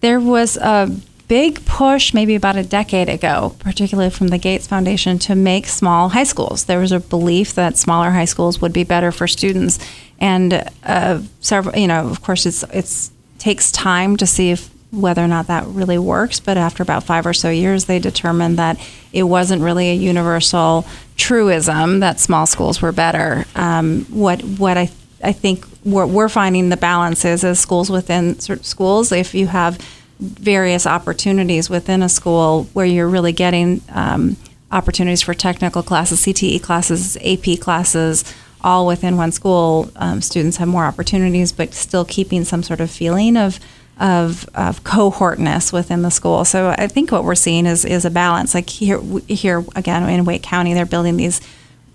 There 0.00 0.20
was 0.20 0.56
a 0.56 0.94
big 1.28 1.64
push 1.66 2.14
maybe 2.14 2.34
about 2.34 2.56
a 2.56 2.62
decade 2.62 3.08
ago, 3.08 3.54
particularly 3.58 4.10
from 4.10 4.28
the 4.28 4.38
Gates 4.38 4.66
Foundation, 4.66 5.18
to 5.20 5.34
make 5.34 5.66
small 5.66 6.08
high 6.08 6.24
schools. 6.24 6.64
There 6.64 6.80
was 6.80 6.90
a 6.90 7.00
belief 7.00 7.54
that 7.54 7.76
smaller 7.76 8.10
high 8.10 8.24
schools 8.24 8.60
would 8.60 8.72
be 8.72 8.84
better 8.84 9.12
for 9.12 9.28
students, 9.28 9.78
and 10.18 10.68
uh, 10.82 11.20
several, 11.40 11.76
you 11.76 11.86
know, 11.86 12.08
of 12.08 12.22
course, 12.22 12.46
it's 12.46 12.64
it's 12.72 13.12
takes 13.38 13.70
time 13.70 14.16
to 14.16 14.26
see 14.26 14.50
if 14.50 14.70
whether 14.90 15.22
or 15.22 15.28
not 15.28 15.46
that 15.46 15.66
really 15.66 15.98
works. 15.98 16.40
But 16.40 16.56
after 16.56 16.82
about 16.82 17.04
five 17.04 17.26
or 17.26 17.34
so 17.34 17.50
years, 17.50 17.84
they 17.84 17.98
determined 17.98 18.58
that 18.58 18.80
it 19.12 19.24
wasn't 19.24 19.62
really 19.62 19.90
a 19.90 19.94
universal 19.94 20.86
truism 21.16 22.00
that 22.00 22.18
small 22.20 22.46
schools 22.46 22.80
were 22.80 22.92
better. 22.92 23.44
Um, 23.54 24.06
what 24.08 24.42
what 24.42 24.78
I 24.78 24.90
I 25.22 25.32
think 25.32 25.64
what 25.84 26.08
we're 26.08 26.28
finding 26.28 26.68
the 26.68 26.76
balance 26.76 27.24
is 27.24 27.44
as 27.44 27.58
schools 27.58 27.90
within 27.90 28.38
schools, 28.40 29.12
if 29.12 29.34
you 29.34 29.46
have 29.46 29.78
various 30.20 30.86
opportunities 30.86 31.70
within 31.70 32.02
a 32.02 32.08
school 32.08 32.64
where 32.72 32.86
you're 32.86 33.08
really 33.08 33.32
getting 33.32 33.82
um, 33.90 34.36
opportunities 34.70 35.22
for 35.22 35.34
technical 35.34 35.82
classes, 35.82 36.20
CTE 36.20 36.62
classes, 36.62 37.16
AP 37.18 37.60
classes, 37.60 38.24
all 38.60 38.86
within 38.86 39.16
one 39.16 39.32
school. 39.32 39.90
Um, 39.96 40.20
students 40.20 40.56
have 40.56 40.68
more 40.68 40.84
opportunities, 40.84 41.52
but 41.52 41.74
still 41.74 42.04
keeping 42.04 42.44
some 42.44 42.62
sort 42.62 42.80
of 42.80 42.90
feeling 42.90 43.36
of 43.36 43.60
of, 44.00 44.48
of 44.54 44.84
cohortness 44.84 45.72
within 45.72 46.02
the 46.02 46.10
school. 46.10 46.44
So 46.44 46.72
I 46.78 46.86
think 46.86 47.10
what 47.10 47.24
we're 47.24 47.34
seeing 47.34 47.66
is 47.66 47.84
is 47.84 48.04
a 48.04 48.10
balance. 48.10 48.54
Like 48.54 48.70
here, 48.70 49.00
here 49.26 49.64
again 49.74 50.08
in 50.08 50.24
Wake 50.24 50.42
County, 50.42 50.72
they're 50.72 50.86
building 50.86 51.16
these 51.16 51.40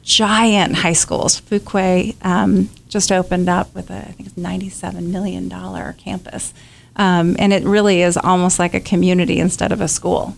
giant 0.04 0.76
high 0.76 0.94
schools. 0.94 1.40
Fuquay 1.42 2.16
um, 2.26 2.70
just 2.90 3.12
opened 3.12 3.50
up 3.50 3.74
with 3.74 3.90
a, 3.90 4.00
I 4.00 4.12
think 4.12 4.28
it's 4.28 4.38
$97 4.38 5.08
million 5.08 5.50
campus. 5.94 6.54
Um, 6.96 7.36
and 7.40 7.52
it 7.54 7.64
really 7.64 8.02
is 8.02 8.18
almost 8.18 8.60
like 8.60 8.74
a 8.74 8.80
community 8.80 9.40
instead 9.40 9.72
of 9.72 9.82
a 9.82 9.88
school, 9.88 10.36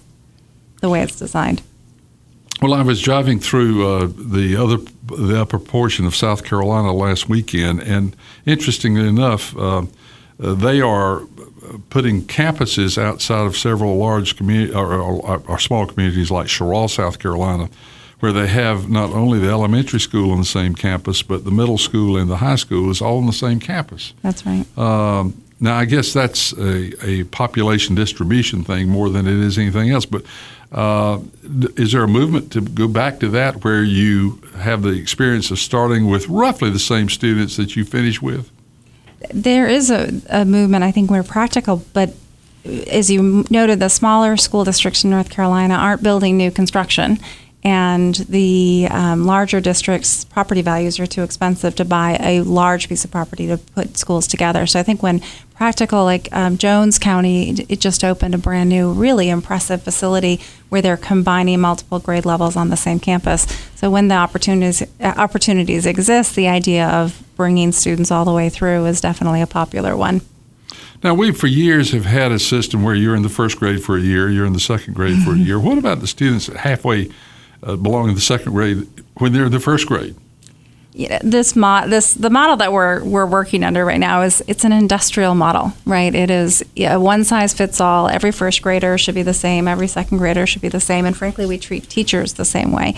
the 0.81 0.89
way 0.89 1.01
it's 1.01 1.17
designed. 1.17 1.61
Well, 2.61 2.73
I 2.73 2.81
was 2.81 3.01
driving 3.01 3.39
through 3.39 3.85
uh, 3.85 4.07
the 4.07 4.55
other, 4.55 4.77
the 5.03 5.41
upper 5.41 5.59
portion 5.59 6.05
of 6.05 6.15
South 6.15 6.45
Carolina 6.45 6.93
last 6.93 7.27
weekend, 7.27 7.81
and 7.81 8.15
interestingly 8.45 9.07
enough, 9.07 9.55
uh, 9.57 9.85
they 10.39 10.79
are 10.79 11.23
putting 11.89 12.23
campuses 12.23 12.97
outside 12.97 13.45
of 13.45 13.57
several 13.57 13.97
large 13.97 14.37
community 14.37 14.73
or, 14.73 14.93
or, 14.93 15.43
or, 15.47 15.59
small 15.59 15.85
communities 15.85 16.31
like 16.31 16.47
Cheraw, 16.47 16.89
South 16.89 17.19
Carolina, 17.19 17.69
where 18.19 18.31
they 18.31 18.47
have 18.47 18.89
not 18.89 19.11
only 19.11 19.39
the 19.39 19.49
elementary 19.49 19.99
school 19.99 20.31
on 20.31 20.39
the 20.39 20.45
same 20.45 20.75
campus, 20.75 21.21
but 21.21 21.43
the 21.43 21.51
middle 21.51 21.77
school 21.77 22.17
and 22.17 22.29
the 22.29 22.37
high 22.37 22.55
school 22.55 22.89
is 22.89 23.01
all 23.01 23.17
on 23.17 23.25
the 23.25 23.33
same 23.33 23.59
campus. 23.59 24.13
That's 24.21 24.45
right. 24.45 24.65
Um, 24.77 25.41
now, 25.59 25.77
I 25.77 25.85
guess 25.85 26.11
that's 26.11 26.51
a, 26.53 26.91
a, 27.05 27.23
population 27.25 27.95
distribution 27.95 28.63
thing 28.63 28.89
more 28.89 29.09
than 29.09 29.25
it 29.25 29.37
is 29.37 29.57
anything 29.57 29.89
else. 29.89 30.05
But 30.05 30.23
uh, 30.71 31.19
is 31.77 31.93
there 31.93 32.03
a 32.03 32.07
movement 32.07 32.51
to 32.53 32.61
go 32.61 32.89
back 32.89 33.19
to 33.21 33.29
that 33.29 33.63
where 33.63 33.81
you 33.81 34.41
have 34.57 34.81
the 34.81 34.89
experience 34.89 35.51
of 35.51 35.59
starting 35.59 36.07
with 36.09 36.27
roughly 36.27 36.69
the 36.71 36.79
same 36.79 37.07
students 37.07 37.55
that 37.55 37.75
you 37.75 37.85
finish 37.85 38.21
with? 38.21 38.51
There 39.33 39.67
is 39.67 39.89
a, 39.89 40.21
a 40.29 40.43
movement, 40.43 40.83
I 40.83 40.91
think, 40.91 41.09
where 41.09 41.23
practical, 41.23 41.85
but 41.93 42.13
as 42.65 43.09
you 43.09 43.45
noted, 43.49 43.79
the 43.79 43.89
smaller 43.89 44.35
school 44.37 44.65
districts 44.65 45.03
in 45.03 45.09
North 45.09 45.29
Carolina 45.29 45.75
aren't 45.75 46.03
building 46.03 46.35
new 46.35 46.51
construction 46.51 47.19
and 47.65 48.13
the 48.29 48.87
um, 48.91 49.25
larger 49.25 49.59
districts' 49.59 50.23
property 50.23 50.61
values 50.61 50.99
are 50.99 51.07
too 51.07 51.23
expensive 51.23 51.73
to 51.75 51.83
buy 51.83 52.15
a 52.21 52.41
large 52.41 52.87
piece 52.87 53.03
of 53.03 53.09
property 53.09 53.47
to 53.47 53.57
put 53.57 53.97
schools 53.97 54.27
together. 54.27 54.67
So 54.67 54.79
I 54.79 54.83
think 54.83 55.01
when 55.01 55.19
practical, 55.55 56.03
like 56.03 56.29
um, 56.31 56.59
Jones 56.59 56.99
County, 56.99 57.49
it 57.67 57.81
just 57.81 58.03
opened 58.03 58.35
a 58.35 58.37
brand 58.37 58.69
new, 58.69 58.91
really 58.93 59.29
impressive 59.29 59.81
facility 59.81 60.39
where 60.69 60.83
they're 60.83 60.95
combining 60.95 61.59
multiple 61.59 61.97
grade 61.97 62.23
levels 62.23 62.55
on 62.55 62.69
the 62.69 62.77
same 62.77 62.99
campus. 62.99 63.47
So 63.73 63.89
when 63.89 64.09
the 64.09 64.15
opportunities 64.15 64.83
uh, 65.01 65.15
opportunities 65.17 65.87
exist, 65.87 66.35
the 66.35 66.47
idea 66.47 66.87
of 66.87 67.23
bringing 67.35 67.71
students 67.71 68.11
all 68.11 68.25
the 68.25 68.33
way 68.33 68.47
through 68.47 68.85
is 68.85 69.01
definitely 69.01 69.41
a 69.41 69.47
popular 69.47 69.97
one. 69.97 70.21
Now, 71.03 71.15
we 71.15 71.31
for 71.31 71.47
years 71.47 71.93
have 71.93 72.05
had 72.05 72.31
a 72.31 72.37
system 72.37 72.83
where 72.83 72.93
you're 72.93 73.15
in 73.15 73.23
the 73.23 73.29
first 73.29 73.57
grade 73.57 73.83
for 73.83 73.97
a 73.97 74.01
year, 74.01 74.29
you're 74.29 74.45
in 74.45 74.53
the 74.53 74.59
second 74.59 74.93
grade 74.93 75.17
for 75.23 75.31
a 75.31 75.37
year. 75.37 75.59
What 75.59 75.79
about 75.79 76.01
the 76.01 76.07
students 76.07 76.45
halfway 76.45 77.09
uh, 77.65 77.75
belong 77.75 78.09
in 78.09 78.15
the 78.15 78.21
second 78.21 78.53
grade 78.53 78.87
when 79.15 79.33
they're 79.33 79.45
in 79.45 79.51
the 79.51 79.59
first 79.59 79.87
grade. 79.87 80.15
Yeah, 80.93 81.19
this 81.21 81.57
mo- 81.57 81.87
this 81.89 82.13
the 82.13 82.29
model 82.29 82.55
that 82.57 82.71
we're 82.71 83.03
we're 83.03 83.25
working 83.25 83.65
under 83.65 83.83
right 83.83 83.99
now 83.99 84.21
is 84.21 84.41
it's 84.47 84.63
an 84.63 84.71
industrial 84.71 85.35
model, 85.35 85.73
right? 85.85 86.15
It 86.15 86.29
is 86.29 86.63
yeah, 86.73 86.95
one 86.95 87.25
size 87.25 87.53
fits 87.53 87.81
all. 87.81 88.07
Every 88.07 88.31
first 88.31 88.61
grader 88.61 88.97
should 88.97 89.15
be 89.15 89.23
the 89.23 89.33
same. 89.33 89.67
Every 89.67 89.87
second 89.87 90.19
grader 90.19 90.47
should 90.47 90.61
be 90.61 90.69
the 90.69 90.79
same. 90.79 91.05
And 91.05 91.15
frankly, 91.15 91.45
we 91.45 91.57
treat 91.57 91.89
teachers 91.89 92.33
the 92.33 92.45
same 92.45 92.71
way. 92.71 92.95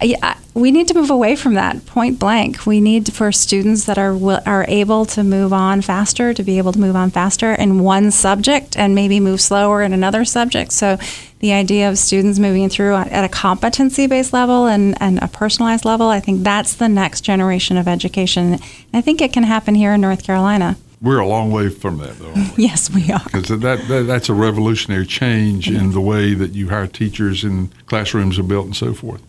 I, 0.00 0.36
we 0.54 0.70
need 0.70 0.86
to 0.86 0.94
move 0.94 1.10
away 1.10 1.34
from 1.34 1.54
that 1.54 1.84
point 1.84 2.20
blank. 2.20 2.64
We 2.64 2.80
need 2.80 3.12
for 3.12 3.32
students 3.32 3.84
that 3.84 3.98
are 3.98 4.14
are 4.46 4.64
able 4.68 5.04
to 5.06 5.24
move 5.24 5.52
on 5.52 5.82
faster 5.82 6.32
to 6.32 6.42
be 6.42 6.58
able 6.58 6.72
to 6.72 6.78
move 6.78 6.94
on 6.94 7.10
faster 7.10 7.52
in 7.52 7.80
one 7.80 8.12
subject 8.12 8.76
and 8.76 8.94
maybe 8.94 9.18
move 9.18 9.40
slower 9.40 9.82
in 9.82 9.92
another 9.92 10.24
subject. 10.24 10.72
So 10.72 10.96
the 11.40 11.52
idea 11.52 11.90
of 11.90 11.98
students 11.98 12.38
moving 12.38 12.68
through 12.68 12.94
at 12.94 13.24
a 13.24 13.28
competency 13.28 14.06
based 14.06 14.32
level 14.32 14.66
and, 14.66 14.96
and 15.00 15.20
a 15.22 15.28
personalized 15.28 15.84
level, 15.84 16.08
I 16.08 16.20
think 16.20 16.44
that's 16.44 16.74
the 16.74 16.88
next 16.88 17.22
generation 17.22 17.76
of 17.76 17.88
education. 17.88 18.54
And 18.54 18.62
I 18.94 19.00
think 19.00 19.20
it 19.20 19.32
can 19.32 19.42
happen 19.42 19.74
here 19.74 19.92
in 19.92 20.00
North 20.00 20.22
Carolina. 20.22 20.76
We're 21.02 21.18
a 21.18 21.26
long 21.26 21.50
way 21.50 21.68
from 21.68 21.98
that, 21.98 22.18
though. 22.18 22.32
We? 22.32 22.50
yes, 22.64 22.90
we 22.90 23.10
are. 23.12 23.24
Because 23.24 23.48
that, 23.48 23.88
that, 23.88 24.06
that's 24.06 24.30
a 24.30 24.34
revolutionary 24.34 25.04
change 25.04 25.68
in 25.68 25.92
the 25.92 26.00
way 26.00 26.32
that 26.32 26.52
you 26.52 26.70
hire 26.70 26.86
teachers 26.86 27.44
and 27.44 27.70
classrooms 27.86 28.38
are 28.38 28.42
built 28.42 28.64
and 28.64 28.76
so 28.76 28.94
forth. 28.94 29.20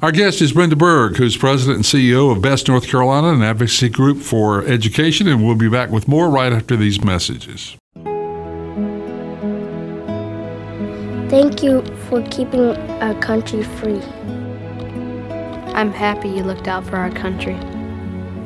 Our 0.00 0.12
guest 0.12 0.40
is 0.40 0.52
Brenda 0.52 0.76
Berg, 0.76 1.16
who's 1.16 1.36
president 1.36 1.78
and 1.78 1.84
CEO 1.84 2.30
of 2.30 2.40
Best 2.40 2.68
North 2.68 2.86
Carolina, 2.86 3.30
an 3.32 3.42
advocacy 3.42 3.88
group 3.88 4.18
for 4.18 4.64
education, 4.64 5.26
and 5.26 5.44
we'll 5.44 5.56
be 5.56 5.68
back 5.68 5.90
with 5.90 6.06
more 6.06 6.30
right 6.30 6.52
after 6.52 6.76
these 6.76 7.02
messages. 7.02 7.76
Thank 11.28 11.64
you 11.64 11.82
for 12.08 12.22
keeping 12.30 12.76
our 13.02 13.14
country 13.14 13.64
free. 13.64 14.00
I'm 15.74 15.90
happy 15.90 16.28
you 16.28 16.44
looked 16.44 16.68
out 16.68 16.86
for 16.86 16.94
our 16.94 17.10
country. 17.10 17.56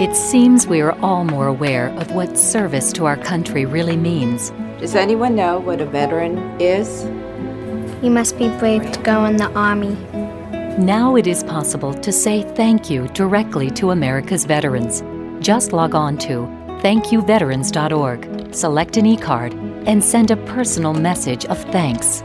It 0.02 0.16
seems 0.16 0.66
we 0.66 0.80
are 0.80 0.98
all 1.00 1.24
more 1.24 1.48
aware 1.48 1.90
of 1.98 2.12
what 2.12 2.38
service 2.38 2.94
to 2.94 3.04
our 3.04 3.18
country 3.18 3.66
really 3.66 3.98
means. 3.98 4.54
Does 4.80 4.94
anyone 4.94 5.36
know 5.36 5.58
what 5.58 5.82
a 5.82 5.86
veteran 5.86 6.38
is? 6.58 7.04
You 8.02 8.10
must 8.10 8.38
be 8.38 8.48
brave 8.56 8.90
to 8.90 9.00
go 9.02 9.26
in 9.26 9.36
the 9.36 9.52
Army. 9.52 9.98
Now 10.78 11.16
it 11.16 11.26
is 11.26 11.44
possible 11.44 11.92
to 11.92 12.10
say 12.10 12.44
thank 12.54 12.88
you 12.88 13.06
directly 13.08 13.70
to 13.72 13.90
America's 13.90 14.46
veterans. 14.46 15.02
Just 15.44 15.74
log 15.74 15.94
on 15.94 16.16
to 16.18 16.46
thankyouveterans.org, 16.80 18.54
select 18.54 18.96
an 18.96 19.04
e-card, 19.04 19.52
and 19.86 20.02
send 20.02 20.30
a 20.30 20.36
personal 20.36 20.94
message 20.94 21.44
of 21.44 21.58
thanks. 21.64 22.24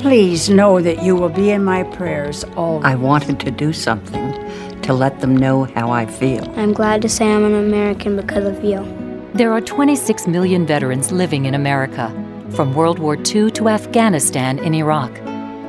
Please 0.00 0.50
know 0.50 0.80
that 0.82 1.04
you 1.04 1.14
will 1.14 1.28
be 1.28 1.50
in 1.50 1.62
my 1.62 1.84
prayers 1.84 2.42
always. 2.56 2.84
I 2.84 2.96
wanted 2.96 3.38
to 3.40 3.52
do 3.52 3.72
something 3.72 4.32
to 4.82 4.92
let 4.92 5.20
them 5.20 5.36
know 5.36 5.62
how 5.62 5.92
I 5.92 6.06
feel. 6.06 6.44
I'm 6.58 6.72
glad 6.72 7.00
to 7.02 7.08
say 7.08 7.32
I'm 7.32 7.44
an 7.44 7.54
American 7.54 8.16
because 8.16 8.44
of 8.44 8.64
you. 8.64 8.84
There 9.34 9.52
are 9.52 9.60
26 9.60 10.26
million 10.26 10.66
veterans 10.66 11.12
living 11.12 11.44
in 11.44 11.54
America, 11.54 12.10
from 12.50 12.74
World 12.74 12.98
War 12.98 13.16
II 13.16 13.52
to 13.52 13.68
Afghanistan 13.68 14.58
and 14.58 14.74
Iraq. 14.74 15.21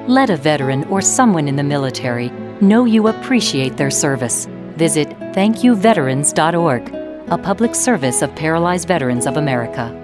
Let 0.07 0.29
a 0.29 0.35
veteran 0.35 0.83
or 0.89 0.99
someone 0.99 1.47
in 1.47 1.55
the 1.55 1.63
military 1.63 2.29
know 2.59 2.83
you 2.83 3.07
appreciate 3.07 3.77
their 3.77 3.89
service. 3.89 4.47
Visit 4.75 5.07
thankyouveterans.org, 5.31 6.93
a 7.31 7.37
public 7.37 7.73
service 7.73 8.21
of 8.21 8.35
Paralyzed 8.35 8.85
Veterans 8.85 9.25
of 9.25 9.37
America. 9.37 9.97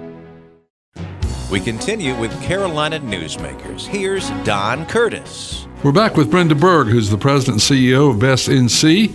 We 1.50 1.60
continue 1.60 2.18
with 2.18 2.32
Carolina 2.42 2.98
Newsmakers. 2.98 3.86
Here's 3.86 4.30
Don 4.44 4.86
Curtis. 4.86 5.66
We're 5.84 5.92
back 5.92 6.16
with 6.16 6.30
Brenda 6.30 6.54
Berg, 6.54 6.86
who's 6.86 7.10
the 7.10 7.18
president 7.18 7.70
and 7.70 7.78
CEO 7.78 8.08
of 8.08 8.18
Best 8.20 8.48
NC, 8.48 9.14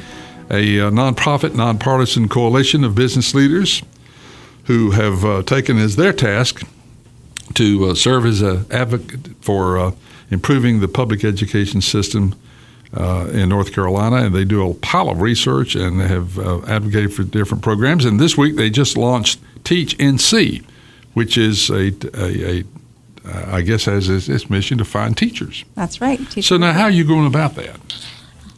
a 0.51 0.81
uh, 0.81 0.91
nonprofit, 0.91 1.55
nonpartisan 1.55 2.29
coalition 2.29 2.83
of 2.83 2.93
business 2.93 3.33
leaders 3.33 3.81
who 4.65 4.91
have 4.91 5.25
uh, 5.25 5.41
taken 5.41 5.79
as 5.79 5.95
their 5.95 6.13
task 6.13 6.61
to 7.55 7.85
uh, 7.85 7.95
serve 7.95 8.27
as 8.27 8.43
an 8.43 8.67
advocate 8.69 9.29
for 9.41 9.79
uh, 9.79 9.91
improving 10.29 10.79
the 10.79 10.87
public 10.87 11.23
education 11.23 11.81
system 11.81 12.35
uh, 12.95 13.27
in 13.33 13.49
North 13.49 13.73
Carolina, 13.73 14.17
and 14.17 14.33
they 14.33 14.45
do 14.45 14.69
a 14.69 14.73
pile 14.73 15.09
of 15.09 15.21
research 15.21 15.75
and 15.75 15.99
have 16.01 16.39
uh, 16.39 16.61
advocated 16.65 17.13
for 17.13 17.23
different 17.23 17.63
programs. 17.63 18.05
And 18.05 18.19
this 18.19 18.37
week 18.37 18.55
they 18.55 18.69
just 18.69 18.97
launched 18.97 19.39
Teach 19.63 19.97
NC, 19.97 20.63
which 21.13 21.37
is 21.37 21.69
a, 21.69 21.91
a, 22.13 22.59
a 22.59 22.63
uh, 23.25 23.45
I 23.55 23.61
guess 23.61 23.85
has 23.85 24.07
its, 24.07 24.29
its, 24.29 24.49
mission 24.49 24.77
to 24.77 24.85
find 24.85 25.17
teachers. 25.17 25.65
That's 25.73 25.99
right. 25.99 26.19
so 26.43 26.57
now, 26.57 26.73
how 26.73 26.83
are 26.83 26.91
you 26.91 27.03
going 27.03 27.25
about 27.25 27.55
that? 27.55 27.79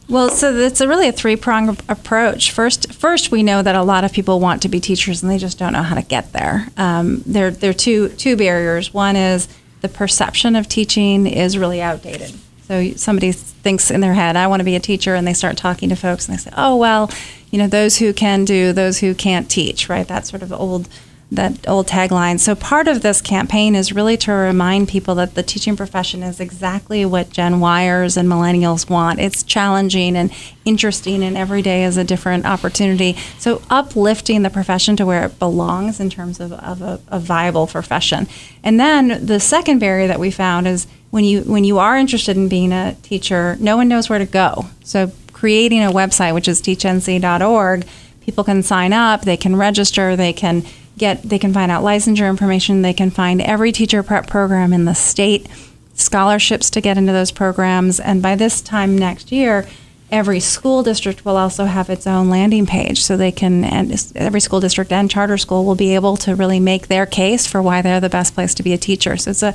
Well, 0.08 0.30
so 0.30 0.54
it's 0.54 0.80
a 0.80 0.88
really 0.88 1.08
a 1.08 1.12
three 1.12 1.36
pronged 1.36 1.82
approach. 1.88 2.50
First, 2.50 2.92
first 2.92 3.30
we 3.30 3.42
know 3.42 3.62
that 3.62 3.74
a 3.74 3.82
lot 3.82 4.04
of 4.04 4.12
people 4.12 4.40
want 4.40 4.62
to 4.62 4.68
be 4.68 4.80
teachers 4.80 5.22
and 5.22 5.30
they 5.30 5.38
just 5.38 5.58
don't 5.58 5.72
know 5.72 5.82
how 5.82 5.94
to 5.94 6.02
get 6.02 6.32
there. 6.32 6.68
Um, 6.76 7.22
there, 7.26 7.50
there 7.50 7.70
are 7.70 7.74
two 7.74 8.08
two 8.10 8.36
barriers. 8.36 8.92
One 8.94 9.16
is 9.16 9.48
the 9.80 9.88
perception 9.88 10.56
of 10.56 10.68
teaching 10.68 11.26
is 11.26 11.56
really 11.58 11.80
outdated. 11.80 12.34
So 12.66 12.92
somebody 12.92 13.32
thinks 13.32 13.90
in 13.90 14.00
their 14.00 14.14
head, 14.14 14.36
I 14.36 14.46
want 14.46 14.60
to 14.60 14.64
be 14.64 14.76
a 14.76 14.80
teacher, 14.80 15.14
and 15.14 15.26
they 15.26 15.32
start 15.32 15.56
talking 15.56 15.88
to 15.88 15.96
folks, 15.96 16.28
and 16.28 16.36
they 16.36 16.42
say, 16.42 16.50
oh, 16.56 16.76
well, 16.76 17.10
you 17.50 17.58
know, 17.58 17.66
those 17.66 17.98
who 17.98 18.12
can 18.12 18.44
do, 18.44 18.72
those 18.72 18.98
who 18.98 19.14
can't 19.14 19.50
teach, 19.50 19.88
right? 19.88 20.06
That 20.06 20.26
sort 20.26 20.42
of 20.42 20.52
old 20.52 20.88
that 21.30 21.68
old 21.68 21.86
tagline. 21.86 22.40
So 22.40 22.54
part 22.54 22.88
of 22.88 23.02
this 23.02 23.20
campaign 23.20 23.74
is 23.74 23.92
really 23.92 24.16
to 24.18 24.32
remind 24.32 24.88
people 24.88 25.14
that 25.16 25.34
the 25.34 25.42
teaching 25.42 25.76
profession 25.76 26.22
is 26.22 26.40
exactly 26.40 27.04
what 27.04 27.30
Gen 27.30 27.60
Yers 27.60 28.16
and 28.16 28.28
millennials 28.28 28.88
want. 28.88 29.20
It's 29.20 29.42
challenging 29.42 30.16
and 30.16 30.32
interesting 30.64 31.22
and 31.22 31.36
every 31.36 31.60
day 31.60 31.84
is 31.84 31.98
a 31.98 32.04
different 32.04 32.46
opportunity. 32.46 33.14
So 33.38 33.60
uplifting 33.68 34.42
the 34.42 34.48
profession 34.48 34.96
to 34.96 35.04
where 35.04 35.26
it 35.26 35.38
belongs 35.38 36.00
in 36.00 36.08
terms 36.08 36.40
of, 36.40 36.52
of 36.52 36.80
a, 36.80 36.98
a 37.08 37.20
viable 37.20 37.66
profession. 37.66 38.26
And 38.62 38.80
then 38.80 39.24
the 39.24 39.38
second 39.38 39.80
barrier 39.80 40.06
that 40.06 40.20
we 40.20 40.30
found 40.30 40.66
is 40.66 40.86
when 41.10 41.24
you 41.24 41.42
when 41.42 41.64
you 41.64 41.78
are 41.78 41.96
interested 41.96 42.36
in 42.36 42.48
being 42.48 42.72
a 42.72 42.94
teacher, 43.02 43.56
no 43.60 43.76
one 43.76 43.88
knows 43.88 44.08
where 44.08 44.18
to 44.18 44.26
go. 44.26 44.66
So 44.82 45.12
creating 45.32 45.82
a 45.84 45.90
website 45.90 46.34
which 46.34 46.48
is 46.48 46.60
teachnc.org, 46.60 47.86
people 48.22 48.44
can 48.44 48.62
sign 48.62 48.92
up, 48.92 49.22
they 49.22 49.36
can 49.36 49.56
register, 49.56 50.16
they 50.16 50.32
can 50.32 50.64
get 50.98 51.22
they 51.22 51.38
can 51.38 51.52
find 51.52 51.70
out 51.70 51.84
licensure 51.84 52.28
information. 52.28 52.82
They 52.82 52.92
can 52.92 53.10
find 53.10 53.40
every 53.40 53.72
teacher 53.72 54.02
prep 54.02 54.26
program 54.26 54.72
in 54.72 54.84
the 54.84 54.94
state 54.94 55.46
scholarships 55.94 56.70
to 56.70 56.80
get 56.80 56.98
into 56.98 57.12
those 57.12 57.32
programs. 57.32 57.98
And 57.98 58.22
by 58.22 58.36
this 58.36 58.60
time 58.60 58.96
next 58.96 59.32
year 59.32 59.66
every 60.10 60.40
school 60.40 60.82
district 60.82 61.24
will 61.24 61.36
also 61.36 61.66
have 61.66 61.90
its 61.90 62.06
own 62.06 62.30
landing 62.30 62.66
page. 62.66 63.02
So 63.02 63.16
they 63.16 63.32
can 63.32 63.64
and 63.64 64.12
every 64.14 64.40
school 64.40 64.60
district 64.60 64.92
and 64.92 65.10
charter 65.10 65.38
school 65.38 65.64
will 65.64 65.74
be 65.74 65.94
able 65.94 66.16
to 66.18 66.34
really 66.34 66.60
make 66.60 66.88
their 66.88 67.06
case 67.06 67.46
for 67.46 67.60
why 67.60 67.82
they're 67.82 68.00
the 68.00 68.08
best 68.08 68.34
place 68.34 68.54
to 68.54 68.62
be 68.62 68.72
a 68.72 68.78
teacher. 68.78 69.16
So 69.16 69.30
it's 69.30 69.42
a 69.42 69.54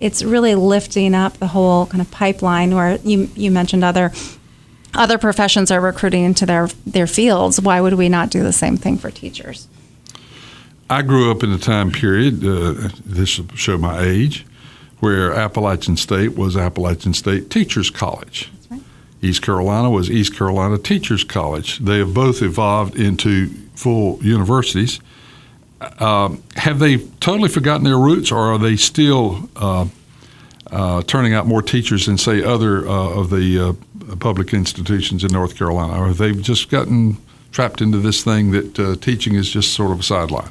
it's 0.00 0.22
really 0.22 0.54
lifting 0.54 1.14
up 1.14 1.38
the 1.38 1.48
whole 1.48 1.86
kind 1.86 2.00
of 2.00 2.10
pipeline 2.10 2.74
where 2.74 2.96
you 2.98 3.30
you 3.34 3.50
mentioned 3.50 3.84
other 3.84 4.12
other 4.92 5.18
professions 5.18 5.70
are 5.70 5.80
recruiting 5.80 6.24
into 6.24 6.44
their 6.46 6.68
their 6.86 7.06
fields. 7.06 7.60
Why 7.60 7.80
would 7.80 7.94
we 7.94 8.08
not 8.08 8.30
do 8.30 8.42
the 8.42 8.52
same 8.52 8.76
thing 8.76 8.98
for 8.98 9.10
teachers 9.10 9.68
I 10.90 11.02
grew 11.02 11.30
up 11.30 11.42
in 11.42 11.50
a 11.50 11.58
time 11.58 11.90
period 11.90 12.44
uh, 12.44 12.90
this 13.04 13.38
will 13.38 13.48
show 13.56 13.78
my 13.78 14.00
age 14.00 14.46
where 15.00 15.32
Appalachian 15.32 15.96
State 15.96 16.36
was 16.36 16.56
Appalachian 16.56 17.14
State 17.14 17.50
Teachers 17.50 17.90
College 17.90 18.50
East 19.24 19.42
Carolina 19.42 19.90
was 19.90 20.10
East 20.10 20.36
Carolina 20.36 20.76
Teachers 20.76 21.24
College. 21.24 21.78
They 21.78 21.98
have 21.98 22.12
both 22.12 22.42
evolved 22.42 22.94
into 22.96 23.48
full 23.74 24.22
universities. 24.22 25.00
Um, 25.98 26.42
have 26.56 26.78
they 26.78 26.98
totally 27.20 27.48
forgotten 27.48 27.84
their 27.84 27.98
roots, 27.98 28.30
or 28.30 28.38
are 28.38 28.58
they 28.58 28.76
still 28.76 29.48
uh, 29.56 29.86
uh, 30.70 31.02
turning 31.02 31.32
out 31.32 31.46
more 31.46 31.62
teachers 31.62 32.06
than, 32.06 32.18
say, 32.18 32.42
other 32.42 32.86
uh, 32.86 33.20
of 33.20 33.30
the 33.30 33.58
uh, 34.10 34.16
public 34.16 34.52
institutions 34.52 35.24
in 35.24 35.32
North 35.32 35.56
Carolina? 35.56 36.00
Or 36.00 36.06
have 36.08 36.18
they 36.18 36.32
just 36.32 36.68
gotten 36.70 37.16
trapped 37.50 37.80
into 37.80 37.98
this 37.98 38.22
thing 38.22 38.50
that 38.50 38.78
uh, 38.78 38.96
teaching 38.96 39.34
is 39.34 39.48
just 39.48 39.72
sort 39.72 39.90
of 39.90 40.00
a 40.00 40.02
sideline? 40.02 40.50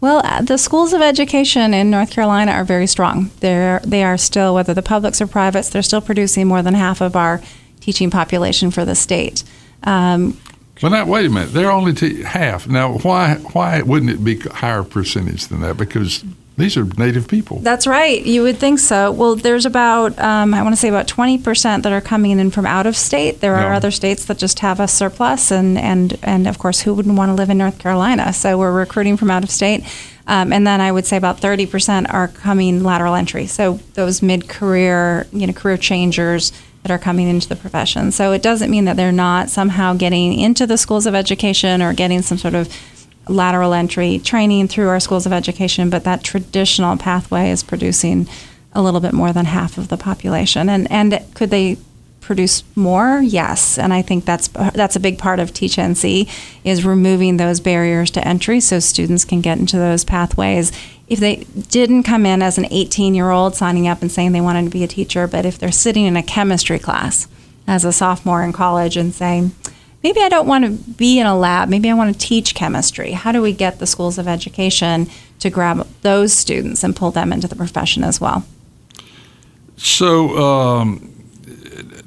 Well, 0.00 0.22
uh, 0.24 0.42
the 0.42 0.56
schools 0.56 0.92
of 0.92 1.02
education 1.02 1.74
in 1.74 1.90
North 1.90 2.10
Carolina 2.10 2.52
are 2.52 2.64
very 2.64 2.86
strong. 2.86 3.30
They're 3.40 3.80
they 3.84 4.02
are 4.02 4.16
still, 4.16 4.54
whether 4.54 4.72
the 4.72 4.82
publics 4.82 5.20
or 5.20 5.26
privates, 5.26 5.68
they're 5.68 5.82
still 5.82 6.00
producing 6.00 6.46
more 6.46 6.62
than 6.62 6.74
half 6.74 7.00
of 7.00 7.16
our 7.16 7.42
teaching 7.80 8.10
population 8.10 8.70
for 8.70 8.84
the 8.84 8.94
state. 8.94 9.44
Um, 9.84 10.38
well, 10.82 10.92
now 10.92 11.04
wait 11.04 11.26
a 11.26 11.28
minute. 11.28 11.52
They're 11.52 11.70
only 11.70 12.22
half. 12.22 12.66
Now, 12.66 12.98
why 12.98 13.34
why 13.52 13.82
wouldn't 13.82 14.10
it 14.10 14.24
be 14.24 14.38
higher 14.38 14.82
percentage 14.82 15.48
than 15.48 15.60
that? 15.60 15.76
Because 15.76 16.24
these 16.60 16.76
are 16.76 16.84
native 16.84 17.26
people. 17.28 17.58
That's 17.58 17.86
right. 17.86 18.24
You 18.24 18.42
would 18.42 18.58
think 18.58 18.78
so. 18.78 19.10
Well, 19.10 19.36
there's 19.36 19.66
about 19.66 20.18
um, 20.18 20.54
I 20.54 20.62
want 20.62 20.74
to 20.74 20.80
say 20.80 20.88
about 20.88 21.08
20 21.08 21.38
percent 21.38 21.82
that 21.82 21.92
are 21.92 22.00
coming 22.00 22.38
in 22.38 22.50
from 22.50 22.66
out 22.66 22.86
of 22.86 22.96
state. 22.96 23.40
There 23.40 23.56
are 23.56 23.70
no. 23.70 23.76
other 23.76 23.90
states 23.90 24.26
that 24.26 24.38
just 24.38 24.60
have 24.60 24.80
a 24.80 24.88
surplus, 24.88 25.50
and 25.50 25.78
and 25.78 26.18
and 26.22 26.46
of 26.46 26.58
course, 26.58 26.80
who 26.82 26.94
wouldn't 26.94 27.16
want 27.16 27.30
to 27.30 27.34
live 27.34 27.50
in 27.50 27.58
North 27.58 27.78
Carolina? 27.78 28.32
So 28.32 28.58
we're 28.58 28.72
recruiting 28.72 29.16
from 29.16 29.30
out 29.30 29.42
of 29.42 29.50
state. 29.50 29.84
Um, 30.26 30.52
and 30.52 30.64
then 30.64 30.80
I 30.80 30.92
would 30.92 31.06
say 31.06 31.16
about 31.16 31.40
30% 31.40 32.12
are 32.14 32.28
coming 32.28 32.84
lateral 32.84 33.16
entry. 33.16 33.46
So 33.46 33.80
those 33.94 34.22
mid-career, 34.22 35.26
you 35.32 35.44
know, 35.44 35.52
career 35.52 35.76
changers 35.76 36.52
that 36.82 36.92
are 36.92 36.98
coming 36.98 37.28
into 37.28 37.48
the 37.48 37.56
profession. 37.56 38.10
So 38.10 38.32
it 38.32 38.42
doesn't 38.42 38.70
mean 38.70 38.86
that 38.86 38.96
they're 38.96 39.12
not 39.12 39.50
somehow 39.50 39.94
getting 39.94 40.38
into 40.38 40.66
the 40.66 40.78
schools 40.78 41.06
of 41.06 41.14
education 41.14 41.82
or 41.82 41.92
getting 41.92 42.22
some 42.22 42.38
sort 42.38 42.54
of 42.54 42.74
lateral 43.28 43.72
entry 43.72 44.18
training 44.18 44.68
through 44.68 44.88
our 44.88 45.00
schools 45.00 45.26
of 45.26 45.32
education, 45.32 45.90
but 45.90 46.04
that 46.04 46.24
traditional 46.24 46.96
pathway 46.96 47.50
is 47.50 47.62
producing 47.62 48.28
a 48.72 48.82
little 48.82 49.00
bit 49.00 49.12
more 49.12 49.32
than 49.32 49.46
half 49.46 49.78
of 49.78 49.88
the 49.88 49.96
population. 49.96 50.68
And 50.68 50.90
and 50.90 51.24
could 51.34 51.50
they 51.50 51.78
produce 52.20 52.62
more? 52.76 53.20
Yes, 53.20 53.78
and 53.78 53.92
I 53.92 54.02
think 54.02 54.24
that's 54.24 54.48
that's 54.48 54.96
a 54.96 55.00
big 55.00 55.18
part 55.18 55.40
of 55.40 55.52
Teach 55.52 55.76
NC 55.76 56.28
is 56.64 56.84
removing 56.84 57.36
those 57.36 57.60
barriers 57.60 58.10
to 58.12 58.26
entry 58.26 58.60
so 58.60 58.78
students 58.78 59.24
can 59.24 59.40
get 59.40 59.58
into 59.58 59.76
those 59.76 60.04
pathways 60.04 60.72
if 61.10 61.18
they 61.18 61.36
didn't 61.68 62.04
come 62.04 62.24
in 62.24 62.40
as 62.40 62.56
an 62.56 62.68
18 62.70 63.14
year 63.14 63.30
old 63.30 63.56
signing 63.56 63.88
up 63.88 64.00
and 64.00 64.10
saying 64.10 64.30
they 64.30 64.40
wanted 64.40 64.64
to 64.64 64.70
be 64.70 64.84
a 64.84 64.88
teacher, 64.88 65.26
but 65.26 65.44
if 65.44 65.58
they're 65.58 65.72
sitting 65.72 66.06
in 66.06 66.16
a 66.16 66.22
chemistry 66.22 66.78
class 66.78 67.26
as 67.66 67.84
a 67.84 67.92
sophomore 67.92 68.44
in 68.44 68.52
college 68.52 68.96
and 68.96 69.12
saying, 69.12 69.50
maybe 70.02 70.20
I 70.20 70.28
don't 70.28 70.46
want 70.46 70.64
to 70.64 70.70
be 70.70 71.18
in 71.18 71.26
a 71.26 71.36
lab, 71.36 71.68
maybe 71.68 71.90
I 71.90 71.94
want 71.94 72.12
to 72.12 72.18
teach 72.18 72.54
chemistry, 72.54 73.12
how 73.12 73.32
do 73.32 73.42
we 73.42 73.52
get 73.52 73.78
the 73.78 73.86
schools 73.86 74.18
of 74.18 74.26
education 74.28 75.08
to 75.40 75.50
grab 75.50 75.86
those 76.02 76.32
students 76.32 76.84
and 76.84 76.94
pull 76.94 77.10
them 77.10 77.32
into 77.32 77.48
the 77.48 77.56
profession 77.56 78.04
as 78.04 78.20
well? 78.20 78.44
So, 79.76 80.36
um, 80.36 81.06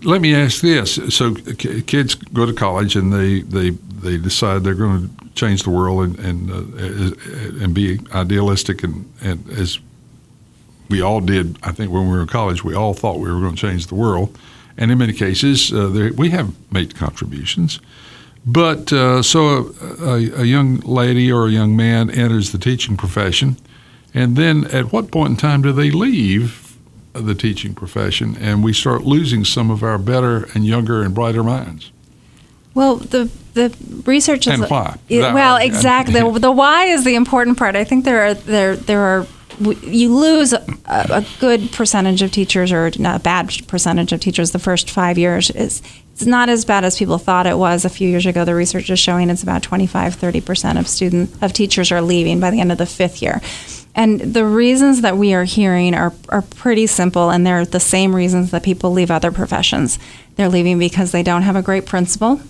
let 0.03 0.21
me 0.21 0.35
ask 0.35 0.61
this: 0.61 0.99
So, 1.09 1.33
kids 1.33 2.15
go 2.15 2.45
to 2.45 2.53
college 2.53 2.95
and 2.95 3.11
they 3.11 3.41
they 3.41 3.71
they 3.71 4.17
decide 4.17 4.63
they're 4.63 4.75
going 4.75 5.07
to 5.07 5.29
change 5.33 5.63
the 5.63 5.71
world 5.71 6.03
and 6.03 6.19
and, 6.19 6.51
uh, 6.51 7.63
and 7.63 7.73
be 7.73 7.99
idealistic 8.13 8.83
and, 8.83 9.11
and 9.21 9.49
as 9.49 9.79
we 10.89 11.01
all 11.01 11.21
did. 11.21 11.57
I 11.63 11.71
think 11.71 11.91
when 11.91 12.03
we 12.03 12.15
were 12.15 12.21
in 12.21 12.27
college, 12.27 12.63
we 12.63 12.75
all 12.75 12.93
thought 12.93 13.19
we 13.19 13.31
were 13.31 13.39
going 13.39 13.55
to 13.55 13.61
change 13.61 13.87
the 13.87 13.95
world, 13.95 14.37
and 14.77 14.91
in 14.91 14.97
many 14.97 15.13
cases, 15.13 15.71
uh, 15.71 15.87
there, 15.87 16.13
we 16.13 16.29
have 16.31 16.53
made 16.71 16.95
contributions. 16.95 17.79
But 18.45 18.91
uh, 18.91 19.21
so 19.21 19.73
a, 19.81 20.05
a, 20.05 20.41
a, 20.41 20.43
young 20.43 20.77
lady 20.79 21.31
or 21.31 21.47
a 21.47 21.51
young 21.51 21.77
man 21.77 22.09
enters 22.09 22.51
the 22.51 22.57
teaching 22.57 22.97
profession, 22.97 23.55
and 24.13 24.35
then 24.35 24.65
at 24.65 24.91
what 24.91 25.11
point 25.11 25.31
in 25.31 25.37
time 25.37 25.61
do 25.61 25.71
they 25.71 25.91
leave 25.91 26.77
the 27.13 27.35
teaching 27.35 27.73
profession 27.73 28.35
and 28.37 28.63
we 28.63 28.73
start 28.73 29.03
losing 29.03 29.45
some 29.45 29.69
of 29.69 29.83
our 29.83 29.97
better 29.97 30.47
and 30.55 30.65
younger 30.65 31.03
and 31.03 31.13
brighter 31.13 31.43
minds? 31.43 31.91
Well, 32.73 32.95
the 32.95 33.29
the 33.53 33.75
research 34.05 34.47
is 34.47 34.59
and 34.59 34.69
why? 34.69 34.97
It, 35.07 35.21
well, 35.21 35.57
exactly. 35.57 36.13
the, 36.19 36.39
the 36.39 36.51
why 36.51 36.85
is 36.85 37.03
the 37.03 37.15
important 37.15 37.57
part. 37.57 37.75
I 37.75 37.83
think 37.83 38.03
there 38.03 38.25
are 38.25 38.33
there 38.33 38.75
there 38.75 39.01
are 39.01 39.27
you 39.59 40.15
lose 40.15 40.53
a, 40.53 40.63
a, 40.85 41.25
good 41.39 41.71
percentage 41.71 42.21
of 42.21 42.31
teachers 42.31 42.71
or 42.71 42.87
a 42.87 43.19
bad 43.19 43.51
percentage 43.67 44.11
of 44.11 44.19
teachers 44.19 44.51
the 44.51 44.59
first 44.59 44.89
five 44.89 45.17
years. 45.17 45.49
It's, 45.51 45.81
it's 46.13 46.25
not 46.25 46.49
as 46.49 46.65
bad 46.65 46.83
as 46.83 46.97
people 46.97 47.17
thought 47.17 47.47
it 47.47 47.57
was 47.57 47.85
a 47.85 47.89
few 47.89 48.09
years 48.09 48.25
ago. 48.25 48.45
The 48.45 48.55
research 48.55 48.89
is 48.89 48.99
showing 48.99 49.29
it's 49.29 49.43
about 49.43 49.63
25, 49.63 50.15
30% 50.15 50.79
of 50.79 50.87
student 50.87 51.41
of 51.41 51.53
teachers 51.53 51.91
are 51.91 52.01
leaving 52.01 52.39
by 52.39 52.51
the 52.51 52.59
end 52.59 52.71
of 52.71 52.77
the 52.77 52.85
fifth 52.85 53.21
year. 53.21 53.41
And 53.95 54.19
the 54.19 54.45
reasons 54.45 55.01
that 55.01 55.17
we 55.17 55.33
are 55.33 55.43
hearing 55.43 55.93
are, 55.93 56.13
are 56.29 56.41
pretty 56.41 56.87
simple, 56.87 57.29
and 57.29 57.45
they're 57.45 57.65
the 57.65 57.79
same 57.79 58.15
reasons 58.15 58.51
that 58.51 58.63
people 58.63 58.91
leave 58.91 59.11
other 59.11 59.31
professions. 59.31 59.99
They're 60.35 60.49
leaving 60.49 60.79
because 60.79 61.11
they 61.11 61.23
don't 61.23 61.43
have 61.43 61.55
a 61.55 61.61
great 61.61 61.85
principal 61.85 62.41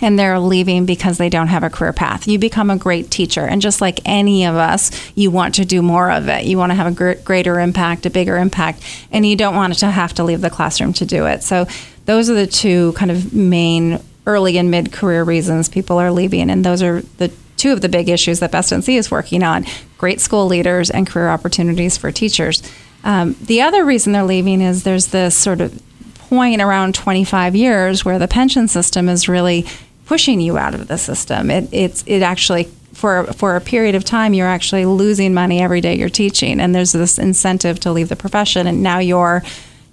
and 0.00 0.18
they're 0.18 0.38
leaving 0.38 0.86
because 0.86 1.18
they 1.18 1.28
don't 1.28 1.48
have 1.48 1.62
a 1.62 1.70
career 1.70 1.92
path. 1.92 2.28
You 2.28 2.38
become 2.38 2.70
a 2.70 2.76
great 2.76 3.10
teacher, 3.10 3.46
and 3.46 3.62
just 3.62 3.80
like 3.80 4.00
any 4.04 4.44
of 4.44 4.54
us, 4.54 4.90
you 5.14 5.30
want 5.30 5.54
to 5.56 5.64
do 5.64 5.82
more 5.82 6.10
of 6.10 6.28
it. 6.28 6.44
You 6.44 6.58
want 6.58 6.70
to 6.70 6.74
have 6.74 6.86
a 6.86 6.90
gr- 6.90 7.22
greater 7.24 7.58
impact, 7.58 8.06
a 8.06 8.10
bigger 8.10 8.36
impact, 8.36 8.82
and 9.10 9.26
you 9.26 9.36
don't 9.36 9.54
want 9.54 9.78
to 9.78 9.90
have 9.90 10.12
to 10.14 10.24
leave 10.24 10.40
the 10.40 10.50
classroom 10.50 10.92
to 10.94 11.06
do 11.06 11.26
it. 11.26 11.42
So, 11.42 11.66
those 12.04 12.30
are 12.30 12.34
the 12.34 12.46
two 12.46 12.92
kind 12.92 13.10
of 13.10 13.32
main 13.32 14.00
early 14.26 14.58
and 14.58 14.70
mid 14.70 14.92
career 14.92 15.24
reasons 15.24 15.68
people 15.68 15.98
are 15.98 16.10
leaving, 16.10 16.50
and 16.50 16.64
those 16.64 16.82
are 16.82 17.00
the 17.18 17.32
two 17.56 17.72
of 17.72 17.80
the 17.80 17.88
big 17.88 18.08
issues 18.08 18.40
that 18.40 18.52
Best 18.52 18.72
NC 18.72 18.98
is 18.98 19.10
working 19.10 19.42
on 19.42 19.64
great 19.98 20.20
school 20.20 20.46
leaders 20.46 20.90
and 20.90 21.06
career 21.06 21.28
opportunities 21.28 21.96
for 21.96 22.12
teachers. 22.12 22.62
Um, 23.02 23.36
the 23.40 23.62
other 23.62 23.84
reason 23.84 24.12
they're 24.12 24.24
leaving 24.24 24.60
is 24.60 24.82
there's 24.82 25.08
this 25.08 25.36
sort 25.36 25.60
of 25.60 25.80
point 26.28 26.60
around 26.60 26.94
25 26.94 27.54
years 27.54 28.04
where 28.04 28.18
the 28.18 28.26
pension 28.26 28.66
system 28.66 29.08
is 29.08 29.28
really 29.28 29.64
pushing 30.06 30.40
you 30.40 30.56
out 30.56 30.74
of 30.74 30.88
the 30.88 30.96
system. 30.96 31.50
It 31.50 31.68
it's 31.72 32.02
it 32.06 32.22
actually 32.22 32.64
for 32.94 33.24
for 33.34 33.56
a 33.56 33.60
period 33.60 33.94
of 33.94 34.04
time 34.04 34.32
you're 34.32 34.48
actually 34.48 34.86
losing 34.86 35.34
money 35.34 35.60
every 35.60 35.80
day 35.82 35.96
you're 35.96 36.08
teaching, 36.08 36.60
and 36.60 36.74
there's 36.74 36.92
this 36.92 37.18
incentive 37.18 37.78
to 37.80 37.92
leave 37.92 38.08
the 38.08 38.16
profession, 38.16 38.66
and 38.66 38.82
now 38.82 38.98
you're 38.98 39.42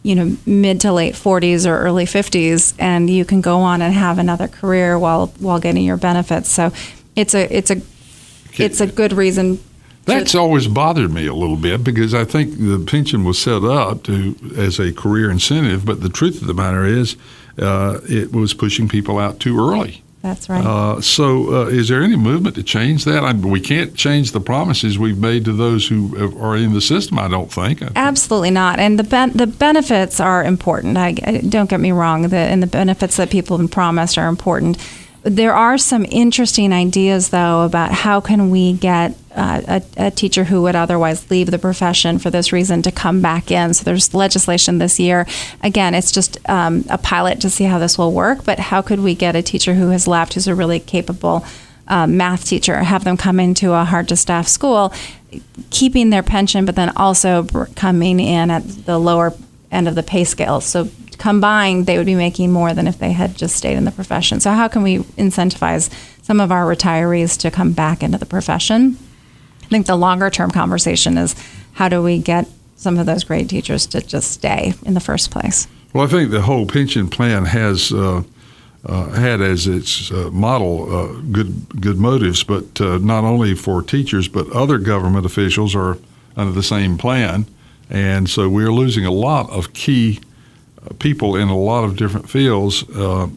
you 0.03 0.15
know 0.15 0.37
mid 0.45 0.81
to 0.81 0.93
late 0.93 1.15
40s 1.15 1.65
or 1.65 1.77
early 1.77 2.03
50s 2.03 2.73
and 2.77 3.09
you 3.09 3.23
can 3.23 3.39
go 3.39 3.59
on 3.59 3.81
and 3.81 3.93
have 3.93 4.19
another 4.19 4.49
career 4.49 4.99
while 4.99 5.27
while 5.39 5.59
getting 5.59 5.83
your 5.83 5.97
benefits. 5.97 6.49
So 6.49 6.71
it's 7.15 7.33
a 7.33 7.55
it's 7.55 7.71
a 7.71 7.81
it's 8.57 8.81
a 8.81 8.87
good 8.87 9.13
reason 9.13 9.59
that's 10.05 10.35
always 10.35 10.67
bothered 10.67 11.11
me 11.11 11.27
a 11.27 11.33
little 11.33 11.55
bit 11.55 11.83
because 11.83 12.13
I 12.13 12.25
think 12.25 12.57
the 12.57 12.83
pension 12.85 13.23
was 13.23 13.39
set 13.39 13.63
up 13.63 14.03
to 14.03 14.35
as 14.57 14.79
a 14.79 14.91
career 14.91 15.31
incentive, 15.31 15.85
but 15.85 16.01
the 16.01 16.09
truth 16.09 16.41
of 16.41 16.47
the 16.47 16.53
matter 16.53 16.83
is, 16.83 17.15
uh, 17.57 17.99
it 18.09 18.31
was 18.31 18.53
pushing 18.53 18.87
people 18.87 19.19
out 19.19 19.39
too 19.39 19.59
early. 19.59 20.03
That's 20.23 20.47
right. 20.47 20.65
Uh, 20.65 21.01
so, 21.01 21.53
uh, 21.53 21.65
is 21.65 21.89
there 21.89 22.01
any 22.01 22.15
movement 22.15 22.55
to 22.55 22.63
change 22.63 23.03
that? 23.03 23.25
I, 23.25 23.33
we 23.33 23.59
can't 23.59 23.93
change 23.93 24.31
the 24.31 24.39
promises 24.39 24.97
we've 24.97 25.17
made 25.17 25.43
to 25.45 25.51
those 25.51 25.89
who 25.89 26.39
are 26.39 26.55
in 26.55 26.73
the 26.73 26.79
system. 26.79 27.19
I 27.19 27.27
don't 27.27 27.51
think. 27.51 27.81
Absolutely 27.93 28.51
not. 28.51 28.79
And 28.79 28.97
the 28.97 29.03
ben- 29.03 29.33
the 29.33 29.47
benefits 29.47 30.21
are 30.21 30.41
important. 30.41 30.97
I, 30.97 31.15
I, 31.25 31.41
don't 31.47 31.69
get 31.69 31.81
me 31.81 31.91
wrong. 31.91 32.29
The, 32.29 32.37
and 32.37 32.63
the 32.63 32.67
benefits 32.67 33.17
that 33.17 33.31
people 33.31 33.57
have 33.57 33.67
been 33.67 33.71
promised 33.71 34.17
are 34.17 34.29
important. 34.29 34.77
There 35.23 35.53
are 35.53 35.77
some 35.77 36.05
interesting 36.09 36.71
ideas, 36.71 37.29
though, 37.29 37.63
about 37.63 37.91
how 37.91 38.21
can 38.21 38.49
we 38.49 38.73
get 38.73 39.17
uh, 39.35 39.61
a, 39.97 40.07
a, 40.07 40.11
teacher 40.11 40.43
who 40.43 40.61
would 40.61 40.75
otherwise 40.75 41.29
leave 41.31 41.49
the 41.49 41.57
profession 41.57 42.19
for 42.19 42.29
this 42.29 42.51
reason 42.51 42.81
to 42.83 42.91
come 42.91 43.21
back 43.21 43.49
in. 43.49 43.73
So 43.73 43.83
there's 43.83 44.13
legislation 44.13 44.77
this 44.77 44.99
year. 44.99 45.25
Again, 45.61 45.95
it's 45.95 46.11
just 46.11 46.37
um, 46.49 46.85
a 46.89 46.97
pilot 46.97 47.41
to 47.41 47.49
see 47.49 47.63
how 47.63 47.79
this 47.79 47.97
will 47.97 48.11
work. 48.11 48.43
But 48.43 48.59
how 48.59 48.81
could 48.81 48.99
we 48.99 49.15
get 49.15 49.35
a 49.35 49.41
teacher 49.41 49.73
who 49.73 49.89
has 49.89 50.07
left, 50.07 50.35
who's 50.35 50.47
a 50.47 50.55
really 50.55 50.79
capable 50.79 51.45
um, 51.87 52.15
math 52.15 52.45
teacher, 52.45 52.77
have 52.83 53.03
them 53.03 53.17
come 53.17 53.39
into 53.39 53.73
a 53.73 53.83
hard 53.83 54.07
to 54.09 54.15
staff 54.15 54.47
school, 54.47 54.93
keeping 55.69 56.11
their 56.11 56.23
pension, 56.23 56.65
but 56.65 56.75
then 56.75 56.91
also 56.95 57.45
coming 57.75 58.19
in 58.19 58.51
at 58.51 58.67
the 58.85 58.99
lower 58.99 59.33
end 59.71 59.87
of 59.87 59.95
the 59.95 60.03
pay 60.03 60.23
scale. 60.23 60.61
So 60.61 60.89
combined, 61.17 61.85
they 61.85 61.97
would 61.97 62.05
be 62.05 62.15
making 62.15 62.51
more 62.51 62.73
than 62.73 62.87
if 62.87 62.99
they 62.99 63.13
had 63.13 63.35
just 63.35 63.55
stayed 63.55 63.77
in 63.77 63.85
the 63.85 63.91
profession. 63.91 64.39
So, 64.39 64.51
how 64.51 64.67
can 64.67 64.83
we 64.83 64.99
incentivize 64.99 65.89
some 66.21 66.39
of 66.39 66.51
our 66.51 66.65
retirees 66.65 67.39
to 67.39 67.51
come 67.51 67.71
back 67.71 68.03
into 68.03 68.17
the 68.17 68.25
profession? 68.25 68.97
I 69.73 69.75
think 69.75 69.87
the 69.87 69.95
longer 69.95 70.29
term 70.29 70.51
conversation 70.51 71.17
is 71.17 71.35
how 71.73 71.89
do 71.89 72.03
we 72.03 72.19
get 72.19 72.47
some 72.75 72.99
of 72.99 73.07
those 73.07 73.23
great 73.23 73.49
teachers 73.49 73.87
to 73.87 74.01
just 74.01 74.29
stay 74.29 74.75
in 74.85 74.93
the 74.93 74.99
first 74.99 75.31
place? 75.31 75.67
Well, 75.93 76.05
I 76.05 76.07
think 76.07 76.29
the 76.29 76.43
whole 76.43 76.67
pension 76.67 77.09
plan 77.09 77.45
has 77.45 77.91
uh, 77.91 78.21
uh, 78.85 79.09
had 79.13 79.41
as 79.41 79.65
its 79.65 80.11
uh, 80.11 80.29
model 80.31 80.95
uh, 80.95 81.07
good 81.31 81.81
good 81.81 81.97
motives, 81.97 82.43
but 82.43 82.79
uh, 82.79 82.99
not 82.99 83.23
only 83.23 83.55
for 83.55 83.81
teachers, 83.81 84.27
but 84.27 84.47
other 84.51 84.77
government 84.77 85.25
officials 85.25 85.75
are 85.75 85.97
under 86.37 86.51
the 86.51 86.61
same 86.61 86.95
plan, 86.95 87.47
and 87.89 88.29
so 88.29 88.47
we're 88.47 88.71
losing 88.71 89.07
a 89.07 89.11
lot 89.11 89.49
of 89.49 89.73
key 89.73 90.19
uh, 90.85 90.93
people 90.99 91.35
in 91.35 91.47
a 91.47 91.57
lot 91.57 91.83
of 91.83 91.95
different 91.95 92.29
fields, 92.29 92.83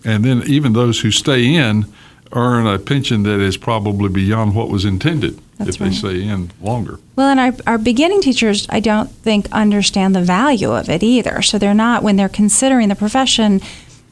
and 0.05 0.23
then 0.23 0.43
even 0.47 0.75
those 0.75 1.01
who 1.01 1.11
stay 1.11 1.55
in 1.55 1.87
earn 2.33 2.67
a 2.67 2.79
pension 2.79 3.23
that 3.25 3.41
is 3.41 3.57
probably 3.57 4.09
beyond 4.09 4.55
what 4.55 4.69
was 4.69 4.85
intended 4.85 5.41
That's 5.59 5.77
if 5.77 5.81
right. 5.81 5.91
they 5.91 5.97
stay 5.97 6.23
in 6.23 6.51
longer. 6.61 6.99
Well, 7.15 7.29
and 7.29 7.41
our, 7.41 7.53
our 7.67 7.79
beginning 7.79 8.21
teachers, 8.21 8.67
I 8.71 8.81
don't 8.81 9.11
think, 9.11 9.51
understand 9.53 10.15
the 10.15 10.23
value 10.23 10.73
of 10.73 10.89
it 10.89 11.03
either. 11.03 11.43
So 11.43 11.59
they're 11.59 11.75
not, 11.75 12.03
when 12.03 12.17
they're 12.17 12.29
considering 12.29 12.89
the 12.89 12.95
profession, 12.95 13.61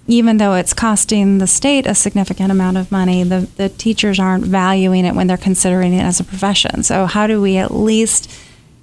even 0.07 0.37
though 0.37 0.55
it's 0.55 0.75
costing 0.75 1.39
the 1.39 1.47
state 1.47 1.87
a 1.87 1.95
significant 1.95 2.51
amount 2.51 2.77
of 2.77 2.93
money, 2.93 3.23
the, 3.23 3.49
the 3.57 3.69
teachers 3.69 4.21
aren't 4.21 4.45
valuing 4.45 5.05
it 5.05 5.15
when 5.15 5.27
they're 5.27 5.37
considering 5.37 5.95
it 5.95 6.03
as 6.03 6.21
a 6.21 6.25
profession. 6.25 6.83
So, 6.83 7.07
how 7.07 7.27
do 7.27 7.41
we 7.41 7.57
at 7.57 7.73
least 7.73 8.31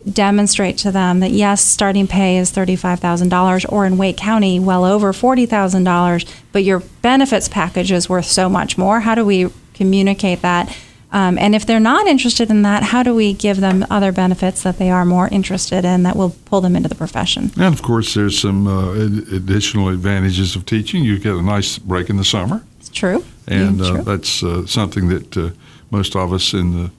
demonstrate 0.09 0.77
to 0.79 0.91
them 0.91 1.19
that 1.19 1.31
yes, 1.31 1.63
starting 1.63 2.07
pay 2.07 2.37
is 2.37 2.51
$35,000 2.51 3.71
or 3.71 3.85
in 3.85 3.97
Wake 3.97 4.17
County, 4.17 4.59
well 4.59 4.83
over 4.85 5.13
$40,000, 5.13 6.25
but 6.51 6.63
your 6.63 6.79
benefits 7.01 7.47
package 7.47 7.91
is 7.91 8.09
worth 8.09 8.25
so 8.25 8.49
much 8.49 8.77
more? 8.77 9.01
How 9.01 9.15
do 9.15 9.25
we 9.25 9.49
communicate 9.73 10.41
that? 10.41 10.75
Um, 11.13 11.37
and 11.37 11.53
if 11.53 11.65
they're 11.65 11.79
not 11.81 12.07
interested 12.07 12.49
in 12.49 12.61
that, 12.61 12.83
how 12.83 13.03
do 13.03 13.13
we 13.13 13.33
give 13.33 13.59
them 13.59 13.85
other 13.89 14.13
benefits 14.13 14.63
that 14.63 14.77
they 14.77 14.89
are 14.89 15.03
more 15.03 15.27
interested 15.27 15.83
in 15.83 16.03
that 16.03 16.15
will 16.15 16.35
pull 16.45 16.61
them 16.61 16.73
into 16.75 16.87
the 16.87 16.95
profession? 16.95 17.51
And 17.57 17.73
of 17.73 17.81
course, 17.81 18.13
there's 18.13 18.39
some 18.39 18.65
uh, 18.65 18.93
ad- 18.93 19.27
additional 19.33 19.89
advantages 19.89 20.55
of 20.55 20.65
teaching. 20.65 21.03
You 21.03 21.19
get 21.19 21.33
a 21.35 21.41
nice 21.41 21.77
break 21.77 22.09
in 22.09 22.15
the 22.15 22.23
summer, 22.23 22.63
It's 22.79 22.87
true. 22.89 23.25
and 23.47 23.79
Yeah, 23.79 23.85
uh, 23.91 24.01
that's 24.03 24.41
uh, 24.41 24.65
something 24.65 25.09
that 25.09 25.35
uh, 25.37 25.49
most 25.89 26.15
of 26.15 26.31
us 26.31 26.53
in 26.53 26.71
the 26.71 26.91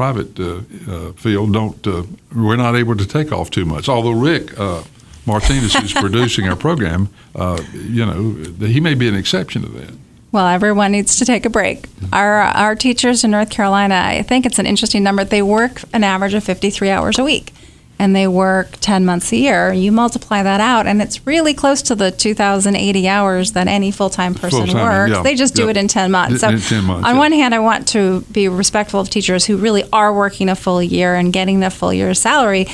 private 0.00 0.40
uh, 0.40 0.62
uh, 0.88 1.12
field 1.12 1.52
don't. 1.52 1.86
Uh, 1.86 2.04
we're 2.34 2.56
not 2.56 2.74
able 2.74 2.96
to 2.96 3.06
take 3.06 3.30
off 3.32 3.50
too 3.50 3.66
much. 3.66 3.86
Although 3.86 4.12
Rick 4.12 4.58
uh, 4.58 4.82
Martinez, 5.26 5.74
who's 5.74 5.92
producing 6.06 6.48
our 6.48 6.56
program, 6.56 7.10
uh, 7.34 7.62
you 7.74 8.06
know, 8.06 8.66
he 8.66 8.80
may 8.80 8.94
be 8.94 9.08
an 9.08 9.14
exception 9.14 9.60
to 9.60 9.68
that. 9.68 9.92
Well, 10.32 10.46
everyone 10.46 10.92
needs 10.92 11.16
to 11.16 11.26
take 11.26 11.44
a 11.44 11.50
break. 11.50 11.84
Our 12.14 12.40
our 12.40 12.74
teachers 12.74 13.24
in 13.24 13.30
North 13.30 13.50
Carolina, 13.50 13.94
I 13.94 14.22
think 14.22 14.46
it's 14.46 14.58
an 14.58 14.64
interesting 14.64 15.02
number. 15.02 15.22
They 15.22 15.42
work 15.42 15.82
an 15.92 16.02
average 16.02 16.32
of 16.32 16.44
53 16.44 16.88
hours 16.88 17.18
a 17.18 17.24
week, 17.24 17.52
and 18.00 18.16
they 18.16 18.26
work 18.26 18.78
10 18.80 19.04
months 19.04 19.30
a 19.30 19.36
year. 19.36 19.74
You 19.74 19.92
multiply 19.92 20.42
that 20.42 20.58
out, 20.58 20.86
and 20.86 21.02
it's 21.02 21.26
really 21.26 21.52
close 21.52 21.82
to 21.82 21.94
the 21.94 22.10
2,080 22.10 23.06
hours 23.06 23.52
that 23.52 23.68
any 23.68 23.90
full 23.90 24.08
time 24.08 24.34
person 24.34 24.64
Full-time, 24.64 24.82
works. 24.82 25.12
yeah, 25.16 25.22
They 25.22 25.34
just 25.34 25.54
do 25.54 25.64
yeah. 25.64 25.70
it 25.72 25.76
in 25.76 25.86
10 25.86 26.10
months. 26.10 26.42
In- 26.42 26.54
in 26.54 26.60
10 26.60 26.84
months, 26.84 27.06
on 27.06 27.14
yeah. 27.16 27.18
one 27.18 27.32
hand, 27.32 27.54
I 27.54 27.58
want 27.58 27.86
to 27.88 28.22
be 28.32 28.48
respectful 28.48 29.00
of 29.00 29.10
teachers 29.10 29.44
who 29.44 29.58
really 29.58 29.84
are 29.92 30.14
working 30.14 30.48
a 30.48 30.56
full 30.56 30.82
year 30.82 31.14
and 31.14 31.30
getting 31.30 31.60
the 31.60 31.68
full 31.68 31.92
year's 31.92 32.18
salary. 32.18 32.66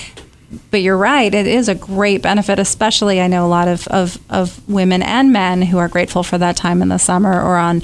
But 0.70 0.82
you're 0.82 0.96
right, 0.96 1.34
it 1.34 1.48
is 1.48 1.68
a 1.68 1.74
great 1.74 2.22
benefit, 2.22 2.60
especially 2.60 3.20
I 3.20 3.26
know 3.26 3.44
a 3.44 3.48
lot 3.48 3.66
of, 3.66 3.88
of, 3.88 4.18
of 4.30 4.66
women 4.68 5.02
and 5.02 5.32
men 5.32 5.60
who 5.60 5.78
are 5.78 5.88
grateful 5.88 6.22
for 6.22 6.38
that 6.38 6.56
time 6.56 6.82
in 6.82 6.88
the 6.88 6.98
summer 6.98 7.32
or 7.42 7.56
on 7.56 7.82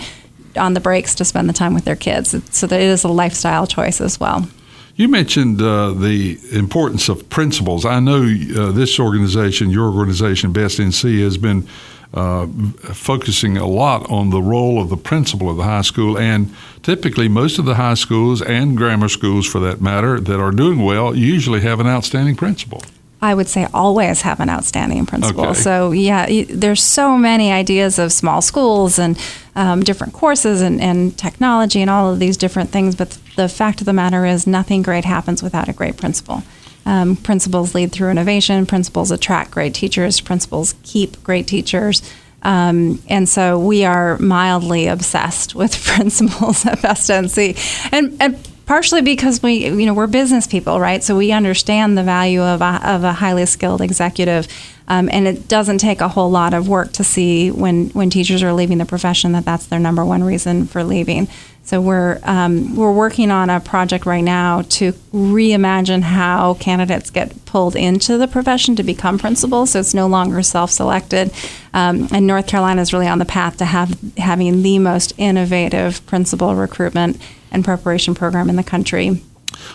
on 0.55 0.75
the 0.75 0.81
breaks 0.81 1.15
to 1.15 1.25
spend 1.25 1.49
the 1.49 1.53
time 1.55 1.73
with 1.75 1.87
their 1.87 1.97
kids. 1.97 2.37
So 2.55 2.67
that 2.67 2.81
it 2.81 2.87
is 2.87 3.05
a 3.05 3.09
lifestyle 3.09 3.67
choice 3.67 4.01
as 4.03 4.21
well. 4.21 4.47
You 4.95 5.09
mentioned 5.09 5.61
uh, 5.63 5.93
the 5.93 6.39
importance 6.53 7.09
of 7.09 7.29
principals. 7.31 7.87
I 7.87 7.99
know 7.99 8.23
uh, 8.23 8.73
this 8.73 9.01
organization, 9.01 9.71
your 9.71 9.91
organization, 9.91 10.53
Best 10.53 10.79
NC, 10.79 11.21
has 11.21 11.39
been 11.39 11.67
uh, 12.13 12.47
focusing 12.93 13.57
a 13.57 13.67
lot 13.67 14.09
on 14.11 14.29
the 14.29 14.43
role 14.43 14.83
of 14.83 14.91
the 14.91 14.99
principal 14.99 15.49
of 15.49 15.57
the 15.57 15.63
high 15.63 15.81
school. 15.81 16.19
And 16.19 16.55
typically, 16.83 17.27
most 17.27 17.59
of 17.59 17.65
the 17.65 17.77
high 17.77 17.95
schools 17.95 18.43
and 18.43 18.77
grammar 18.77 19.09
schools, 19.09 19.47
for 19.47 19.61
that 19.61 19.81
matter, 19.81 20.21
that 20.21 20.39
are 20.39 20.51
doing 20.51 20.83
well 20.83 21.17
usually 21.17 21.61
have 21.61 21.81
an 21.81 21.87
outstanding 21.87 22.37
principal. 22.37 22.83
I 23.23 23.35
would 23.35 23.49
say 23.49 23.69
always 23.73 24.23
have 24.23 24.41
an 24.41 24.51
outstanding 24.51 25.07
principal. 25.07 25.45
Okay. 25.47 25.55
So 25.55 25.93
yeah, 25.93 26.45
there's 26.51 26.83
so 26.83 27.17
many 27.17 27.53
ideas 27.53 28.01
of 28.01 28.13
small 28.13 28.43
schools 28.43 28.99
and 28.99 29.17
um, 29.55 29.85
different 29.85 30.13
courses 30.13 30.61
and, 30.61 30.81
and 30.81 31.17
technology 31.17 31.81
and 31.81 31.89
all 31.89 32.13
of 32.13 32.19
these 32.19 32.37
different 32.37 32.71
things. 32.71 32.97
But 32.97 33.17
the 33.37 33.49
fact 33.49 33.81
of 33.81 33.87
the 33.87 33.93
matter 33.93 34.27
is, 34.27 34.47
nothing 34.47 34.83
great 34.83 35.05
happens 35.05 35.41
without 35.41 35.69
a 35.69 35.73
great 35.73 35.97
principal. 35.97 36.43
Um, 36.85 37.15
principals 37.15 37.77
lead 37.77 37.93
through 37.93 38.11
innovation. 38.11 38.67
Principals 38.67 39.13
attract 39.13 39.53
great 39.53 39.73
teachers. 39.73 40.21
Principals 40.21 40.75
keep 40.83 41.23
great 41.23 41.47
teachers. 41.47 42.03
Um, 42.43 43.01
and 43.09 43.29
so 43.29 43.57
we 43.57 43.85
are 43.85 44.19
mildly 44.19 44.89
obsessed 44.89 45.55
with 45.55 45.81
principals 45.87 46.67
at 46.67 46.83
Best 46.83 47.09
NC, 47.09 47.93
and 47.93 48.17
and 48.21 48.49
partially 48.67 49.03
because 49.03 49.43
we 49.43 49.67
you 49.67 49.87
know 49.87 49.95
we're 49.95 50.07
business 50.07 50.47
people, 50.47 50.81
right? 50.81 51.03
So 51.03 51.17
we 51.17 51.33
understand 51.33 51.97
the 51.97 52.03
value 52.03 52.43
of 52.43 52.61
a, 52.61 52.81
of 52.85 53.05
a 53.05 53.13
highly 53.13 53.47
skilled 53.47 53.81
executive, 53.81 54.49
um, 54.89 55.09
and 55.13 55.27
it 55.27 55.49
doesn't 55.49 55.79
take 55.79 56.01
a 56.01 56.09
whole 56.09 56.31
lot 56.31 56.55
of 56.55 56.69
work 56.69 56.93
to 56.93 57.05
see 57.05 57.51
when 57.51 57.89
when 57.91 58.11
teachers 58.11 58.43
are 58.43 58.53
leaving 58.53 58.79
the 58.79 58.87
profession 58.87 59.33
that 59.33 59.45
that's 59.45 59.67
their 59.67 59.79
number 59.79 60.05
one 60.05 60.25
reason 60.25 60.67
for 60.67 60.85
leaving. 60.85 61.29
So 61.65 61.81
we're 61.81 62.19
um, 62.25 62.75
we're 62.75 62.93
working 62.93 63.31
on 63.31 63.49
a 63.49 63.61
project 63.61 64.05
right 64.05 64.25
now 64.25 64.63
to 64.63 64.93
reimagine 65.13 66.03
how 66.03 66.55
candidates 66.55 67.11
get 67.11 67.45
pulled 67.45 67.77
into 67.77 68.19
the 68.19 68.27
profession 68.27 68.75
to 68.77 68.83
become 68.83 69.19
principals. 69.19 69.71
So 69.71 69.81
it's 69.81 69.95
no 69.95 70.07
longer 70.09 70.43
self-selected, 70.43 71.33
um, 71.73 72.09
and 72.13 72.27
North 72.27 72.47
Carolina 72.49 72.83
is 72.83 72.93
really 72.93 73.07
on 73.07 73.19
the 73.19 73.25
path 73.25 73.59
to 73.59 73.65
have 73.65 73.97
having 74.17 74.63
the 74.63 74.79
most 74.81 75.13
innovative 75.19 76.05
principal 76.07 76.55
recruitment 76.55 77.21
and 77.53 77.65
preparation 77.65 78.15
program 78.15 78.51
in 78.51 78.57
the 78.57 78.65
country. 78.65 79.23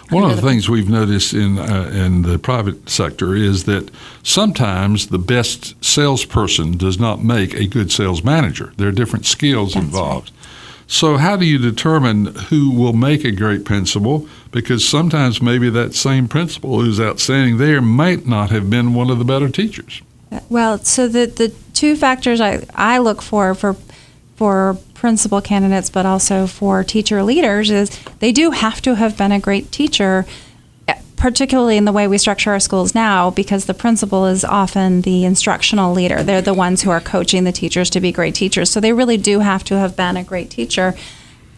One 0.10 0.30
of 0.30 0.36
the 0.36 0.42
things 0.42 0.70
we've 0.70 0.90
noticed 0.90 1.34
in 1.34 1.58
uh, 1.58 1.92
in 1.94 2.24
the 2.24 2.38
private 2.38 2.90
sector 2.90 3.36
is 3.36 3.64
that 3.64 3.90
sometimes 4.24 5.08
the 5.08 5.20
best 5.20 5.84
salesperson 5.84 6.78
does 6.78 7.00
not 7.00 7.24
make 7.24 7.54
a 7.54 7.68
good 7.68 7.92
sales 7.92 8.24
manager. 8.24 8.74
There 8.78 8.88
are 8.88 8.94
different 8.94 9.26
skills 9.26 9.74
That's 9.74 9.86
involved. 9.86 10.32
So, 10.88 11.18
how 11.18 11.36
do 11.36 11.46
you 11.46 11.58
determine 11.58 12.28
who 12.50 12.72
will 12.72 12.94
make 12.94 13.26
a 13.26 13.32
great 13.32 13.66
principal? 13.66 14.28
Because 14.52 14.88
sometimes 14.88 15.42
maybe 15.42 15.70
that 15.70 15.94
same 15.94 16.30
principal 16.30 16.82
who's 16.82 17.00
outstanding 17.00 17.58
there 17.58 17.82
might 17.82 18.26
not 18.26 18.52
have 18.52 18.70
been 18.70 18.94
one 18.94 19.10
of 19.10 19.20
the 19.20 19.26
better 19.26 19.50
teachers. 19.50 20.02
Well, 20.50 20.80
so 20.80 21.08
the 21.10 21.26
the 21.26 21.54
two 21.74 21.98
factors 21.98 22.40
I, 22.40 22.66
I 22.74 23.00
look 23.00 23.22
for 23.22 23.54
for 23.54 23.76
for 24.38 24.78
principal 24.94 25.42
candidates, 25.42 25.90
but 25.90 26.06
also 26.06 26.48
for 26.48 26.84
teacher 26.84 27.22
leaders, 27.22 27.70
is 27.70 27.90
they 28.20 28.32
do 28.32 28.52
have 28.52 28.82
to 28.84 28.96
have 28.96 29.18
been 29.18 29.32
a 29.32 29.40
great 29.40 29.72
teacher, 29.72 30.26
particularly 31.18 31.76
in 31.76 31.86
the 31.86 31.92
way 31.92 32.08
we 32.08 32.18
structure 32.18 32.52
our 32.52 32.60
schools 32.60 32.96
now, 32.96 33.30
because 33.32 33.66
the 33.66 33.74
principal 33.74 34.26
is 34.26 34.46
often 34.46 35.02
the 35.02 35.26
instructional 35.26 35.94
leader. 35.94 36.24
They're 36.24 36.42
the 36.42 36.54
ones 36.54 36.84
who 36.84 36.92
are 36.92 37.02
coaching 37.02 37.44
the 37.44 37.52
teachers 37.52 37.90
to 37.90 38.00
be 38.00 38.12
great 38.12 38.36
teachers. 38.36 38.70
So 38.70 38.80
they 38.80 38.94
really 38.94 39.18
do 39.18 39.40
have 39.40 39.64
to 39.66 39.78
have 39.78 39.96
been 39.96 40.16
a 40.16 40.24
great 40.24 40.50
teacher. 40.50 40.96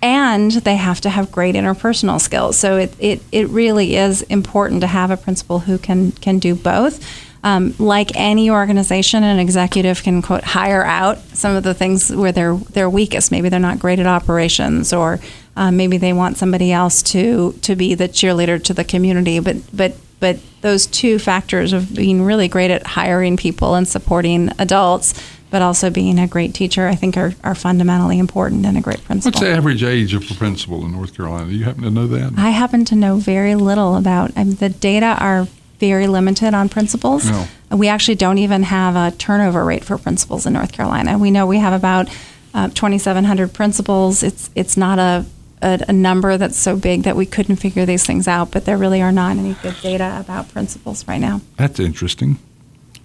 And 0.02 0.52
they 0.52 0.78
have 0.78 1.02
to 1.02 1.10
have 1.10 1.30
great 1.30 1.56
interpersonal 1.56 2.22
skills. 2.22 2.58
So 2.58 2.78
it, 2.78 2.96
it, 3.00 3.22
it 3.34 3.50
really 3.50 3.98
is 3.98 4.22
important 4.24 4.80
to 4.82 4.88
have 4.88 5.12
a 5.12 5.18
principal 5.18 5.60
who 5.60 5.78
can, 5.78 6.14
can 6.14 6.40
do 6.40 6.56
both. 6.56 7.06
Um, 7.44 7.74
like 7.80 8.12
any 8.16 8.50
organization, 8.50 9.24
an 9.24 9.40
executive 9.40 10.04
can 10.04 10.22
quote 10.22 10.44
hire 10.44 10.84
out 10.84 11.20
some 11.34 11.56
of 11.56 11.64
the 11.64 11.74
things 11.74 12.14
where 12.14 12.32
they're 12.34 12.56
they're 12.56 12.90
weakest. 12.90 13.32
Maybe 13.32 13.48
they're 13.48 13.62
not 13.62 13.80
great 13.80 14.00
at 14.00 14.08
operations, 14.08 14.92
or 14.92 15.20
um, 15.60 15.76
maybe 15.76 15.98
they 15.98 16.14
want 16.14 16.38
somebody 16.38 16.72
else 16.72 17.04
to 17.04 17.52
to 17.62 17.76
be 17.76 17.94
the 17.94 18.08
cheerleader 18.08 18.64
to 18.64 18.74
the 18.74 18.86
community. 18.86 19.40
But 19.40 19.58
but 19.76 19.94
but 20.22 20.40
those 20.62 20.88
two 20.88 21.20
factors 21.20 21.74
of 21.74 21.94
being 21.94 22.24
really 22.24 22.48
great 22.48 22.72
at 22.72 22.88
hiring 22.88 23.36
people 23.36 23.76
and 23.76 23.86
supporting 23.86 24.52
adults, 24.58 25.22
but 25.50 25.62
also 25.62 25.90
being 25.90 26.18
a 26.18 26.28
great 26.28 26.54
teacher, 26.54 26.88
I 26.88 26.96
think 26.96 27.18
are, 27.18 27.34
are 27.44 27.56
fundamentally 27.56 28.20
important 28.20 28.66
and 28.66 28.78
a 28.78 28.82
great 28.82 29.04
principal. 29.04 29.38
What's 29.40 29.50
the 29.50 29.56
average 29.56 29.84
age 29.84 30.14
of 30.14 30.30
a 30.32 30.34
principal 30.34 30.86
in 30.86 30.94
North 30.94 31.16
Carolina? 31.16 31.50
Do 31.50 31.56
you 31.56 31.66
happen 31.66 31.84
to 31.84 31.92
know 31.92 32.08
that? 32.08 32.34
I 32.38 32.52
happen 32.52 32.86
to 32.86 32.96
know 32.96 33.18
very 33.18 33.56
little 33.56 33.96
about. 33.98 34.32
I 34.38 34.46
mean, 34.46 34.56
the 34.56 34.70
data 34.70 35.18
are 35.20 35.48
very 35.80 36.08
limited 36.08 36.54
on 36.54 36.70
principals. 36.70 37.30
No. 37.30 37.48
We 37.72 37.90
actually 37.90 38.16
don't 38.16 38.38
even 38.38 38.64
have 38.64 38.96
a 38.96 39.16
turnover 39.18 39.66
rate 39.66 39.84
for 39.84 39.98
principals 39.98 40.46
in 40.46 40.54
North 40.54 40.72
Carolina. 40.72 41.18
We 41.18 41.32
know 41.32 41.46
we 41.46 41.60
have 41.60 41.74
about 41.74 42.10
uh, 42.54 42.70
2,700 42.70 43.54
principals. 43.54 44.24
It's 44.24 44.50
it's 44.56 44.76
not 44.76 45.00
a, 45.00 45.26
a 45.62 45.80
a 45.88 45.94
number 45.94 46.38
that's 46.38 46.58
so 46.58 46.76
big 46.76 47.04
that 47.04 47.16
we 47.16 47.26
couldn't 47.26 47.58
figure 47.58 47.86
these 47.86 48.06
things 48.06 48.28
out. 48.28 48.52
But 48.52 48.66
there 48.66 48.78
really 48.78 49.02
are 49.02 49.12
not 49.12 49.38
any 49.38 49.56
good 49.62 49.76
data 49.82 50.18
about 50.20 50.50
principals 50.50 51.08
right 51.08 51.20
now. 51.22 51.42
That's 51.58 51.80
interesting. 51.80 52.38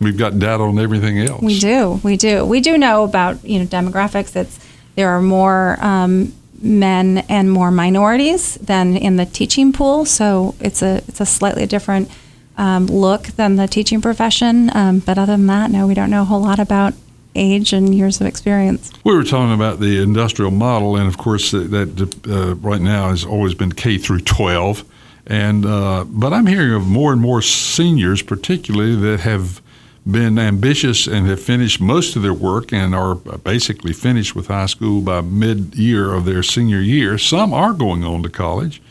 We've 0.01 0.19
got 0.19 0.39
data 0.39 0.63
on 0.63 0.79
everything 0.79 1.19
else. 1.19 1.43
We 1.43 1.59
do. 1.59 2.01
We 2.03 2.17
do. 2.17 2.45
We 2.45 2.61
do 2.61 2.77
know 2.77 3.05
about 3.05 3.45
you 3.45 3.59
know 3.59 3.67
demographics. 3.67 4.37
It's 4.37 4.59
there 4.95 5.11
are 5.11 5.23
more 5.23 5.79
um, 5.81 6.33
men 6.61 7.19
and 7.29 7.51
more 7.51 7.71
minorities 7.71 8.55
than 8.57 8.97
in 8.97 9.17
the 9.17 9.27
teaching 9.27 9.73
pool. 9.73 10.05
So 10.05 10.55
it's 10.61 10.83
a 10.83 11.03
it's 11.09 11.21
a 11.21 11.27
slightly 11.27 11.67
different 11.67 12.11
um, 12.57 12.87
look 12.87 13.25
than 13.29 13.57
the 13.57 13.67
teaching 13.67 14.01
profession. 14.01 14.75
Um, 14.75 14.99
but 15.01 15.19
other 15.19 15.33
than 15.33 15.47
that, 15.47 15.71
no, 15.71 15.87
we 15.87 15.95
don't 15.95 16.11
know 16.11 16.23
a 16.23 16.27
whole 16.27 16.41
lot 16.41 16.59
about 16.59 16.95
age 17.35 17.73
and 17.73 17.95
years 17.95 18.21
of 18.21 18.27
experience. 18.27 18.93
We 19.05 19.15
were 19.15 19.25
talking 19.25 19.55
about 19.55 19.81
the 19.81 20.03
industrial 20.03 20.51
model, 20.51 20.97
and 20.97 21.09
of 21.09 21.19
course, 21.19 21.51
that, 21.51 21.71
that 21.71 22.27
uh, 22.29 22.55
right 22.57 22.81
now 22.81 23.11
has 23.11 23.25
always 23.25 23.55
been 23.55 23.73
K 23.73 23.99
through 23.99 24.21
12. 24.21 24.85
And 25.27 25.65
uh, 25.65 26.05
but 26.07 26.33
I'm 26.33 26.47
hearing 26.47 26.75
of 26.75 26.87
more 26.87 27.13
and 27.13 27.21
more 27.21 27.41
seniors, 27.41 28.23
particularly 28.23 28.95
that 28.97 29.21
have 29.21 29.63
been 30.07 30.39
ambitious 30.39 31.07
and 31.07 31.27
have 31.27 31.41
finished 31.41 31.81
most 31.81 32.15
of 32.15 32.23
their 32.23 32.35
work 32.35 32.73
and 32.73 32.95
are 32.95 33.15
basically 33.15 33.95
finished 33.95 34.35
with 34.35 34.49
high 34.49 34.67
school 34.67 35.01
by 35.01 35.23
mid 35.23 35.75
year 35.75 36.13
of 36.13 36.27
their 36.27 36.43
senior 36.43 36.81
year. 36.81 37.17
Some 37.17 37.55
are 37.55 37.73
going 37.73 38.05
on 38.05 38.23
to 38.23 38.29
college. 38.29 38.83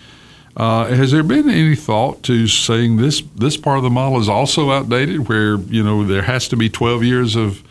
Uh, 0.56 0.86
has 0.86 1.12
there 1.12 1.24
been 1.24 1.50
any 1.50 1.76
thought 1.76 2.22
to 2.24 2.48
saying 2.48 2.98
this 2.98 3.22
this 3.36 3.58
part 3.58 3.78
of 3.78 3.84
the 3.84 3.90
model 3.90 4.20
is 4.20 4.30
also 4.30 4.72
outdated, 4.72 5.28
where 5.28 5.56
you 5.58 5.84
know 5.84 6.04
there 6.04 6.24
has 6.24 6.48
to 6.48 6.56
be 6.56 6.70
12 6.70 7.04
years 7.04 7.36
of 7.36 7.64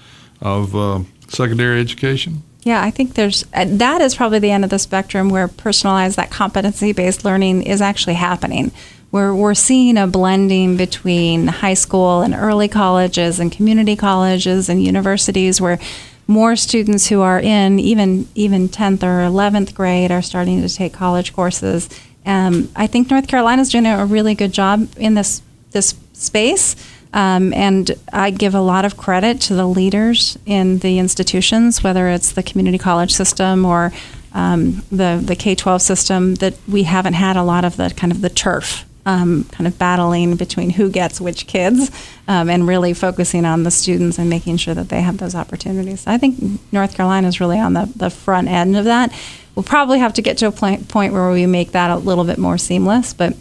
of 0.42 0.76
uh, 0.76 1.00
secondary 1.28 1.81
education? 1.81 2.42
Yeah, 2.64 2.83
I 2.83 2.90
think 2.90 3.14
there's 3.14 3.44
uh, 3.55 3.64
that 3.68 4.00
is 4.00 4.14
probably 4.14 4.38
the 4.38 4.50
end 4.50 4.64
of 4.64 4.70
the 4.70 4.78
spectrum 4.78 5.31
where 5.31 5.48
personalized 5.48 6.16
that 6.16 6.31
competency 6.31 6.92
based 6.92 7.24
learning 7.24 7.62
is 7.62 7.81
actually 7.81 8.14
happening. 8.14 8.70
We're, 9.11 9.35
we're 9.35 9.55
seeing 9.55 9.98
a 9.98 10.07
blending 10.07 10.78
between 10.78 11.46
high 11.46 11.74
school 11.74 12.22
and 12.22 12.35
early 12.35 12.68
colleges 12.68 13.38
and 13.38 13.52
community 13.52 13.94
colleges 13.94 14.70
and 14.70 14.83
universities 14.83 15.61
where 15.61 15.78
more 16.26 16.57
students 16.57 17.09
who 17.09 17.20
are 17.20 17.38
in 17.38 17.78
even 17.78 18.28
even 18.35 18.68
10th 18.68 19.02
or 19.02 19.28
11th 19.28 19.74
grade 19.74 20.11
are 20.11 20.22
starting 20.22 20.62
to 20.62 20.68
take 20.68 20.92
college 20.92 21.33
courses. 21.35 21.88
Um, 22.24 22.70
I 22.76 22.87
think 22.87 23.11
North 23.11 23.26
Carolina's 23.28 23.70
doing 23.70 23.87
a 23.87 24.07
really 24.07 24.35
good 24.35 24.52
job 24.52 24.88
in 24.96 25.14
this 25.14 25.42
this 25.72 25.94
space. 26.12 26.76
Um, 27.14 27.53
and 27.53 27.90
I 28.12 28.31
give 28.31 28.55
a 28.55 28.61
lot 28.61 28.85
of 28.85 28.96
credit 28.96 29.40
to 29.42 29.55
the 29.55 29.66
leaders 29.66 30.38
in 30.46 30.79
the 30.79 30.98
institutions, 30.98 31.83
whether 31.85 32.09
it's 32.09 32.33
the 32.33 32.42
community 32.42 32.79
college 32.79 33.12
system 33.12 33.64
or 33.64 33.92
um, 34.33 34.83
the 34.90 35.20
the 35.22 35.37
K 35.37 35.55
twelve 35.55 35.83
system, 35.83 36.37
that 36.37 36.55
we 36.66 36.85
haven't 36.85 37.14
had 37.14 37.37
a 37.37 37.42
lot 37.42 37.64
of 37.64 37.77
the 37.77 37.92
kind 37.96 38.12
of 38.12 38.22
the 38.22 38.31
turf 38.31 38.87
um, 39.05 39.44
kind 39.51 39.66
of 39.66 39.79
battling 39.79 40.37
between 40.37 40.70
who 40.70 40.88
gets 40.88 41.20
which 41.20 41.46
kids 41.46 41.90
um, 42.29 42.48
and 42.48 42.66
really 42.66 42.94
focusing 42.94 43.44
on 43.44 43.64
the 43.64 43.70
students 43.70 44.18
and 44.18 44.31
making 44.31 44.57
sure 44.57 44.75
that 44.75 44.88
they 44.88 45.03
have 45.03 45.18
those 45.18 45.35
opportunities. 45.35 46.07
I 46.07 46.18
think 46.18 46.61
North 46.72 46.94
Carolina 46.94 47.29
is 47.29 47.40
really 47.40 47.59
on 47.59 47.75
the, 47.75 47.92
the 47.96 48.11
front 48.11 48.48
end 48.48 48.77
of 48.77 48.85
that. 48.85 49.12
We'll 49.55 49.64
probably 49.64 49.98
have 49.98 50.14
to 50.14 50.22
get 50.22 50.38
to 50.38 50.46
a 50.46 50.53
point, 50.53 51.12
where 51.12 51.31
we 51.31 51.46
make 51.46 51.72
that 51.72 51.90
a 51.90 51.96
little 51.96 52.25
bit 52.25 52.38
more 52.38 52.57
seamless, 52.57 53.12
but 53.12 53.37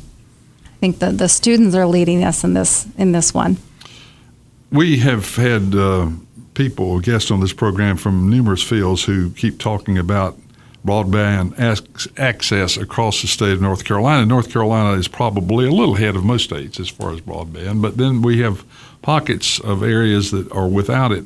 think 0.81 0.97
the, 0.97 1.11
the 1.11 1.29
students 1.29 1.75
are 1.75 1.85
leading 1.85 2.23
us 2.23 2.43
in 2.43 2.55
this 2.55 2.87
in 2.97 3.11
this 3.13 3.33
one. 3.33 3.57
We 4.71 4.97
have 4.97 5.35
had 5.35 5.75
uh, 5.75 6.09
people, 6.55 6.99
guests 6.99 7.29
on 7.29 7.39
this 7.39 7.53
program 7.53 7.97
from 7.97 8.29
numerous 8.29 8.63
fields 8.63 9.03
who 9.03 9.29
keep 9.31 9.59
talking 9.59 9.97
about 9.97 10.37
broadband 10.85 11.53
access 12.17 12.77
across 12.77 13.21
the 13.21 13.27
state 13.27 13.53
of 13.53 13.61
North 13.61 13.85
Carolina. 13.85 14.25
North 14.25 14.51
Carolina 14.51 14.97
is 14.97 15.07
probably 15.07 15.67
a 15.67 15.71
little 15.71 15.95
ahead 15.95 16.15
of 16.15 16.23
most 16.23 16.45
states 16.45 16.79
as 16.79 16.89
far 16.89 17.13
as 17.13 17.21
broadband, 17.21 17.83
but 17.83 17.97
then 17.97 18.23
we 18.23 18.39
have 18.39 18.65
pockets 19.03 19.59
of 19.59 19.83
areas 19.83 20.31
that 20.31 20.51
are 20.51 20.67
without 20.67 21.11
it. 21.11 21.25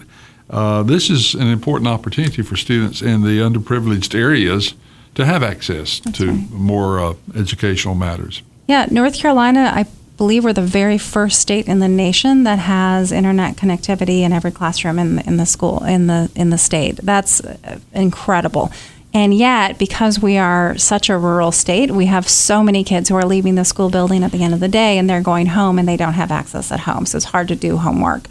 Uh, 0.49 0.83
this 0.83 1.09
is 1.09 1.33
an 1.33 1.47
important 1.47 1.87
opportunity 1.87 2.41
for 2.41 2.57
students 2.57 3.01
in 3.01 3.21
the 3.21 3.39
underprivileged 3.39 4.13
areas 4.13 4.73
to 5.13 5.23
have 5.23 5.41
access 5.43 5.99
That's 6.01 6.17
to 6.17 6.31
right. 6.31 6.51
more 6.51 6.99
uh, 6.99 7.13
educational 7.35 7.95
matters. 7.95 8.41
Yeah, 8.67 8.87
North 8.89 9.15
Carolina, 9.15 9.71
I 9.73 9.85
believe 10.17 10.43
we're 10.43 10.53
the 10.53 10.61
very 10.61 10.97
first 10.97 11.39
state 11.39 11.67
in 11.67 11.79
the 11.79 11.87
nation 11.87 12.43
that 12.43 12.59
has 12.59 13.11
internet 13.11 13.57
connectivity 13.57 14.21
in 14.21 14.31
every 14.31 14.51
classroom 14.51 14.97
in 14.97 15.17
the, 15.17 15.27
in 15.27 15.37
the 15.37 15.45
school 15.45 15.83
in 15.83 16.07
the 16.07 16.31
in 16.35 16.49
the 16.49 16.57
state. 16.57 16.97
That's 16.97 17.41
uh, 17.41 17.79
incredible. 17.93 18.71
And 19.13 19.33
yet, 19.33 19.77
because 19.77 20.19
we 20.19 20.37
are 20.37 20.77
such 20.77 21.09
a 21.09 21.17
rural 21.17 21.53
state, 21.53 21.89
we 21.89 22.07
have 22.07 22.27
so 22.27 22.61
many 22.61 22.83
kids 22.83 23.07
who 23.07 23.15
are 23.15 23.25
leaving 23.25 23.55
the 23.55 23.63
school 23.63 23.89
building 23.89 24.25
at 24.25 24.33
the 24.33 24.43
end 24.43 24.53
of 24.53 24.59
the 24.59 24.67
day 24.67 24.97
and 24.97 25.09
they're 25.09 25.21
going 25.21 25.47
home 25.47 25.79
and 25.79 25.87
they 25.87 25.95
don't 25.95 26.13
have 26.13 26.31
access 26.31 26.69
at 26.69 26.81
home. 26.81 27.05
So 27.05 27.15
it's 27.15 27.25
hard 27.25 27.47
to 27.47 27.55
do 27.55 27.77
homework. 27.77 28.23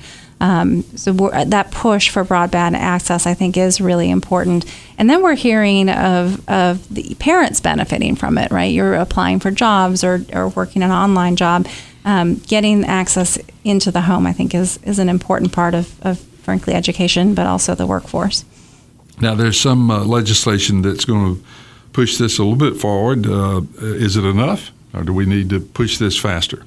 Um, 0.44 0.82
so 0.94 1.14
that 1.14 1.70
push 1.70 2.10
for 2.10 2.22
broadband 2.22 2.74
access, 2.74 3.26
I 3.26 3.32
think, 3.32 3.56
is 3.56 3.80
really 3.80 4.10
important. 4.10 4.66
And 4.98 5.08
then 5.08 5.22
we're 5.22 5.36
hearing 5.36 5.88
of, 5.88 6.46
of 6.46 6.86
the 6.94 7.14
parents 7.14 7.62
benefiting 7.62 8.14
from 8.14 8.36
it, 8.36 8.50
right? 8.50 8.70
You're 8.70 8.92
applying 8.92 9.40
for 9.40 9.50
jobs 9.50 10.04
or, 10.04 10.20
or 10.34 10.50
working 10.50 10.82
an 10.82 10.90
online 10.90 11.36
job. 11.36 11.66
Um, 12.04 12.34
getting 12.46 12.84
access 12.84 13.38
into 13.64 13.90
the 13.90 14.02
home, 14.02 14.26
I 14.26 14.34
think, 14.34 14.54
is, 14.54 14.78
is 14.82 14.98
an 14.98 15.08
important 15.08 15.52
part 15.52 15.72
of, 15.72 15.98
of, 16.04 16.18
frankly, 16.42 16.74
education, 16.74 17.34
but 17.34 17.46
also 17.46 17.74
the 17.74 17.86
workforce. 17.86 18.44
Now, 19.22 19.34
there's 19.34 19.58
some 19.58 19.90
uh, 19.90 20.04
legislation 20.04 20.82
that's 20.82 21.06
going 21.06 21.36
to 21.36 21.44
push 21.94 22.18
this 22.18 22.38
a 22.38 22.44
little 22.44 22.58
bit 22.58 22.78
forward. 22.78 23.26
Uh, 23.26 23.62
is 23.80 24.18
it 24.18 24.24
enough, 24.24 24.72
or 24.92 25.04
do 25.04 25.14
we 25.14 25.24
need 25.24 25.48
to 25.48 25.60
push 25.60 25.96
this 25.96 26.18
faster? 26.18 26.66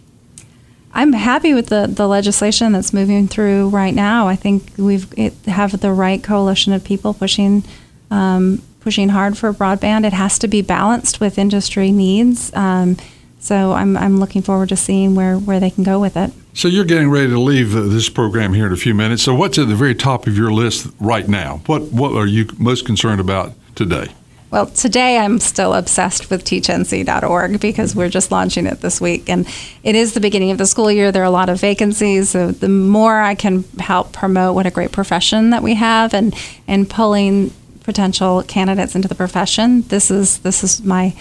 I'm 0.97 1.13
happy 1.13 1.53
with 1.53 1.67
the, 1.67 1.85
the 1.87 2.07
legislation 2.07 2.71
that's 2.71 2.91
moving 2.91 3.27
through 3.27 3.69
right 3.69 3.93
now. 3.93 4.27
I 4.27 4.35
think 4.35 4.71
we've 4.77 5.07
have 5.45 5.79
the 5.79 5.93
right 5.93 6.23
coalition 6.23 6.73
of 6.73 6.83
people 6.83 7.13
pushing 7.13 7.63
um, 8.09 8.63
pushing 8.79 9.09
hard 9.09 9.37
for 9.37 9.53
broadband. 9.53 10.05
It 10.05 10.13
has 10.13 10.39
to 10.39 10.47
be 10.47 10.63
balanced 10.63 11.19
with 11.19 11.37
industry 11.37 11.91
needs. 11.91 12.51
Um, 12.55 12.97
so 13.39 13.73
I'm, 13.73 13.95
I'm 13.95 14.17
looking 14.17 14.41
forward 14.41 14.69
to 14.69 14.75
seeing 14.75 15.13
where, 15.13 15.37
where 15.37 15.59
they 15.59 15.69
can 15.69 15.83
go 15.83 15.99
with 15.99 16.17
it. 16.17 16.31
So 16.53 16.67
you're 16.67 16.85
getting 16.85 17.11
ready 17.11 17.27
to 17.27 17.39
leave 17.39 17.75
uh, 17.75 17.81
this 17.81 18.09
program 18.09 18.53
here 18.53 18.65
in 18.65 18.73
a 18.73 18.77
few 18.77 18.95
minutes. 18.95 19.21
So 19.21 19.35
what's 19.35 19.59
at 19.59 19.67
the 19.67 19.75
very 19.75 19.93
top 19.93 20.25
of 20.25 20.35
your 20.35 20.51
list 20.51 20.87
right 20.99 21.27
now? 21.27 21.61
What 21.67 21.83
what 21.91 22.13
are 22.13 22.25
you 22.25 22.47
most 22.57 22.87
concerned 22.87 23.21
about 23.21 23.53
today? 23.75 24.07
Well, 24.49 24.67
today 24.67 25.17
I'm 25.17 25.39
still 25.39 25.73
obsessed 25.73 26.29
with 26.29 26.45
teachnc.org 26.45 27.59
because 27.59 27.95
we're 27.95 28.07
just 28.07 28.31
launching 28.31 28.65
it 28.65 28.79
this 28.79 29.01
week. 29.01 29.29
And 29.29 29.45
it 29.83 29.95
is 29.95 30.13
the 30.13 30.21
beginning 30.21 30.51
of 30.51 30.57
the 30.57 30.65
school 30.65 30.89
year. 30.89 31.11
There 31.11 31.21
are 31.21 31.25
a 31.25 31.29
lot 31.29 31.49
of 31.49 31.59
vacancies. 31.59 32.29
So 32.29 32.51
the 32.51 32.69
more 32.69 33.19
I 33.19 33.35
can 33.35 33.63
help 33.77 34.13
promote 34.13 34.55
what 34.55 34.65
a 34.65 34.71
great 34.71 34.93
profession 34.93 35.49
that 35.49 35.63
we 35.63 35.73
have 35.73 36.13
and, 36.13 36.33
and 36.65 36.89
pulling 36.89 37.51
potential 37.83 38.43
candidates 38.43 38.95
into 38.95 39.07
the 39.07 39.15
profession, 39.15 39.81
this 39.83 40.11
is 40.11 40.39
this 40.39 40.63
is 40.63 40.83
my 40.83 41.13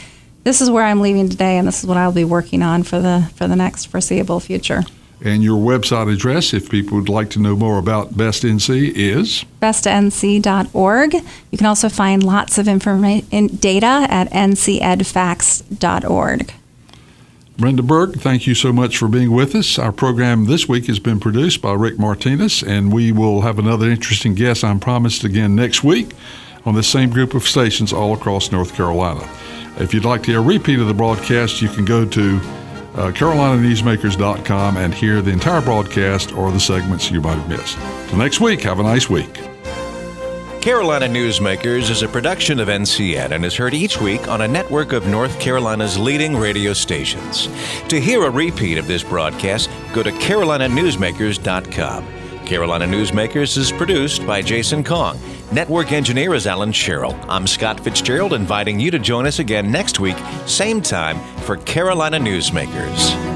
this 0.45 0.61
is 0.61 0.71
where 0.71 0.85
I'm 0.85 1.01
leaving 1.01 1.29
today 1.29 1.59
and 1.59 1.67
this 1.67 1.81
is 1.81 1.87
what 1.87 1.97
I'll 1.97 2.13
be 2.13 2.25
working 2.25 2.63
on 2.63 2.83
for 2.83 3.01
the 3.01 3.31
for 3.35 3.49
the 3.49 3.57
next 3.57 3.87
foreseeable 3.87 4.41
future. 4.41 4.83
And 5.25 5.43
your 5.43 5.57
website 5.57 6.13
address, 6.13 6.53
if 6.53 6.69
people 6.69 6.99
would 6.99 7.09
like 7.09 7.31
to 7.31 7.41
know 7.41 7.57
more 7.57 7.79
about 7.79 8.13
BestNC, 8.15 8.93
is 8.95 9.47
bestnc.org. 9.63 11.15
You 11.15 11.59
can 11.59 11.67
also 11.67 11.89
find 11.89 12.23
lots 12.23 12.59
of 12.59 12.69
information 12.69 13.47
data 13.49 14.07
at 14.11 14.31
ncedfacts.org. 14.31 16.53
Brenda 17.59 17.83
Berg, 17.83 18.21
thank 18.21 18.47
you 18.47 18.55
so 18.55 18.71
much 18.71 18.99
for 18.99 19.09
being 19.09 19.33
with 19.33 19.55
us. 19.55 19.79
Our 19.79 19.91
program 19.91 20.45
this 20.45 20.69
week 20.69 20.89
has 20.89 20.99
been 20.99 21.19
produced 21.19 21.63
by 21.63 21.73
Rick 21.73 21.99
Martinez, 21.99 22.63
and 22.63 22.93
we 22.93 23.13
will 23.13 23.41
have 23.41 23.59
another 23.59 23.89
interesting 23.89 24.35
guest, 24.35 24.63
I'm 24.63 24.79
promised, 24.79 25.25
again 25.25 25.57
next 25.57 25.83
week 25.83 26.11
on 26.67 26.75
the 26.75 26.83
same 26.83 27.09
group 27.09 27.33
of 27.33 27.45
stations 27.45 27.95
all 27.95 28.13
across 28.13 28.53
North 28.53 28.75
Carolina. 28.75 29.27
If 29.79 29.95
you'd 29.95 30.05
like 30.05 30.23
to 30.25 30.33
hear 30.33 30.41
a 30.41 30.43
repeat 30.43 30.81
of 30.81 30.89
the 30.89 30.95
broadcast, 30.95 31.63
you 31.63 31.69
can 31.69 31.85
go 31.85 32.05
to 32.05 32.41
uh, 32.97 33.13
CarolinaNewsmakers.com 33.13 34.77
and 34.77 34.95
hear 34.95 35.23
the 35.23 35.31
entire 35.31 35.61
broadcast 35.61 36.33
or 36.33 36.51
the 36.51 36.61
segments 36.61 37.11
you 37.11 37.21
might 37.21 37.37
have 37.37 37.49
missed. 37.49 37.79
Till 38.09 38.19
next 38.19 38.41
week, 38.41 38.63
have 38.63 38.81
a 38.81 38.83
nice 38.83 39.09
week. 39.11 39.35
Carolina 40.67 41.07
Newsmakers 41.07 41.91
is 41.91 42.03
a 42.03 42.09
production 42.09 42.59
of 42.59 42.67
NCN 42.67 43.31
and 43.31 43.45
is 43.45 43.55
heard 43.55 43.73
each 43.73 44.01
week 44.01 44.27
on 44.27 44.41
a 44.41 44.49
network 44.49 44.93
of 44.93 45.07
North 45.07 45.39
Carolina's 45.39 45.97
leading 45.97 46.37
radio 46.37 46.73
stations. 46.73 47.47
To 47.89 48.01
hear 48.01 48.25
a 48.25 48.31
repeat 48.31 48.77
of 48.77 48.89
this 48.89 49.05
broadcast, 49.05 49.71
go 49.93 50.03
to 50.03 50.11
CarolinaNewsmakers.com. 50.11 52.05
Carolina 52.47 52.85
Newsmakers 52.87 53.57
is 53.57 53.71
produced 53.71 54.27
by 54.27 54.43
Jason 54.43 54.83
Kong. 54.83 55.17
Network 55.53 55.93
engineer 55.93 56.35
is 56.35 56.49
Alan 56.49 56.73
Sherrill. 56.73 57.17
I'm 57.29 57.47
Scott 57.47 57.79
Fitzgerald, 57.79 58.33
inviting 58.33 58.81
you 58.81 58.91
to 58.91 58.99
join 58.99 59.27
us 59.27 59.39
again 59.39 59.71
next 59.71 60.01
week, 60.01 60.17
same 60.45 60.83
time, 60.83 61.21
for 61.43 61.57
Carolina 61.59 62.19
Newsmakers. 62.19 63.36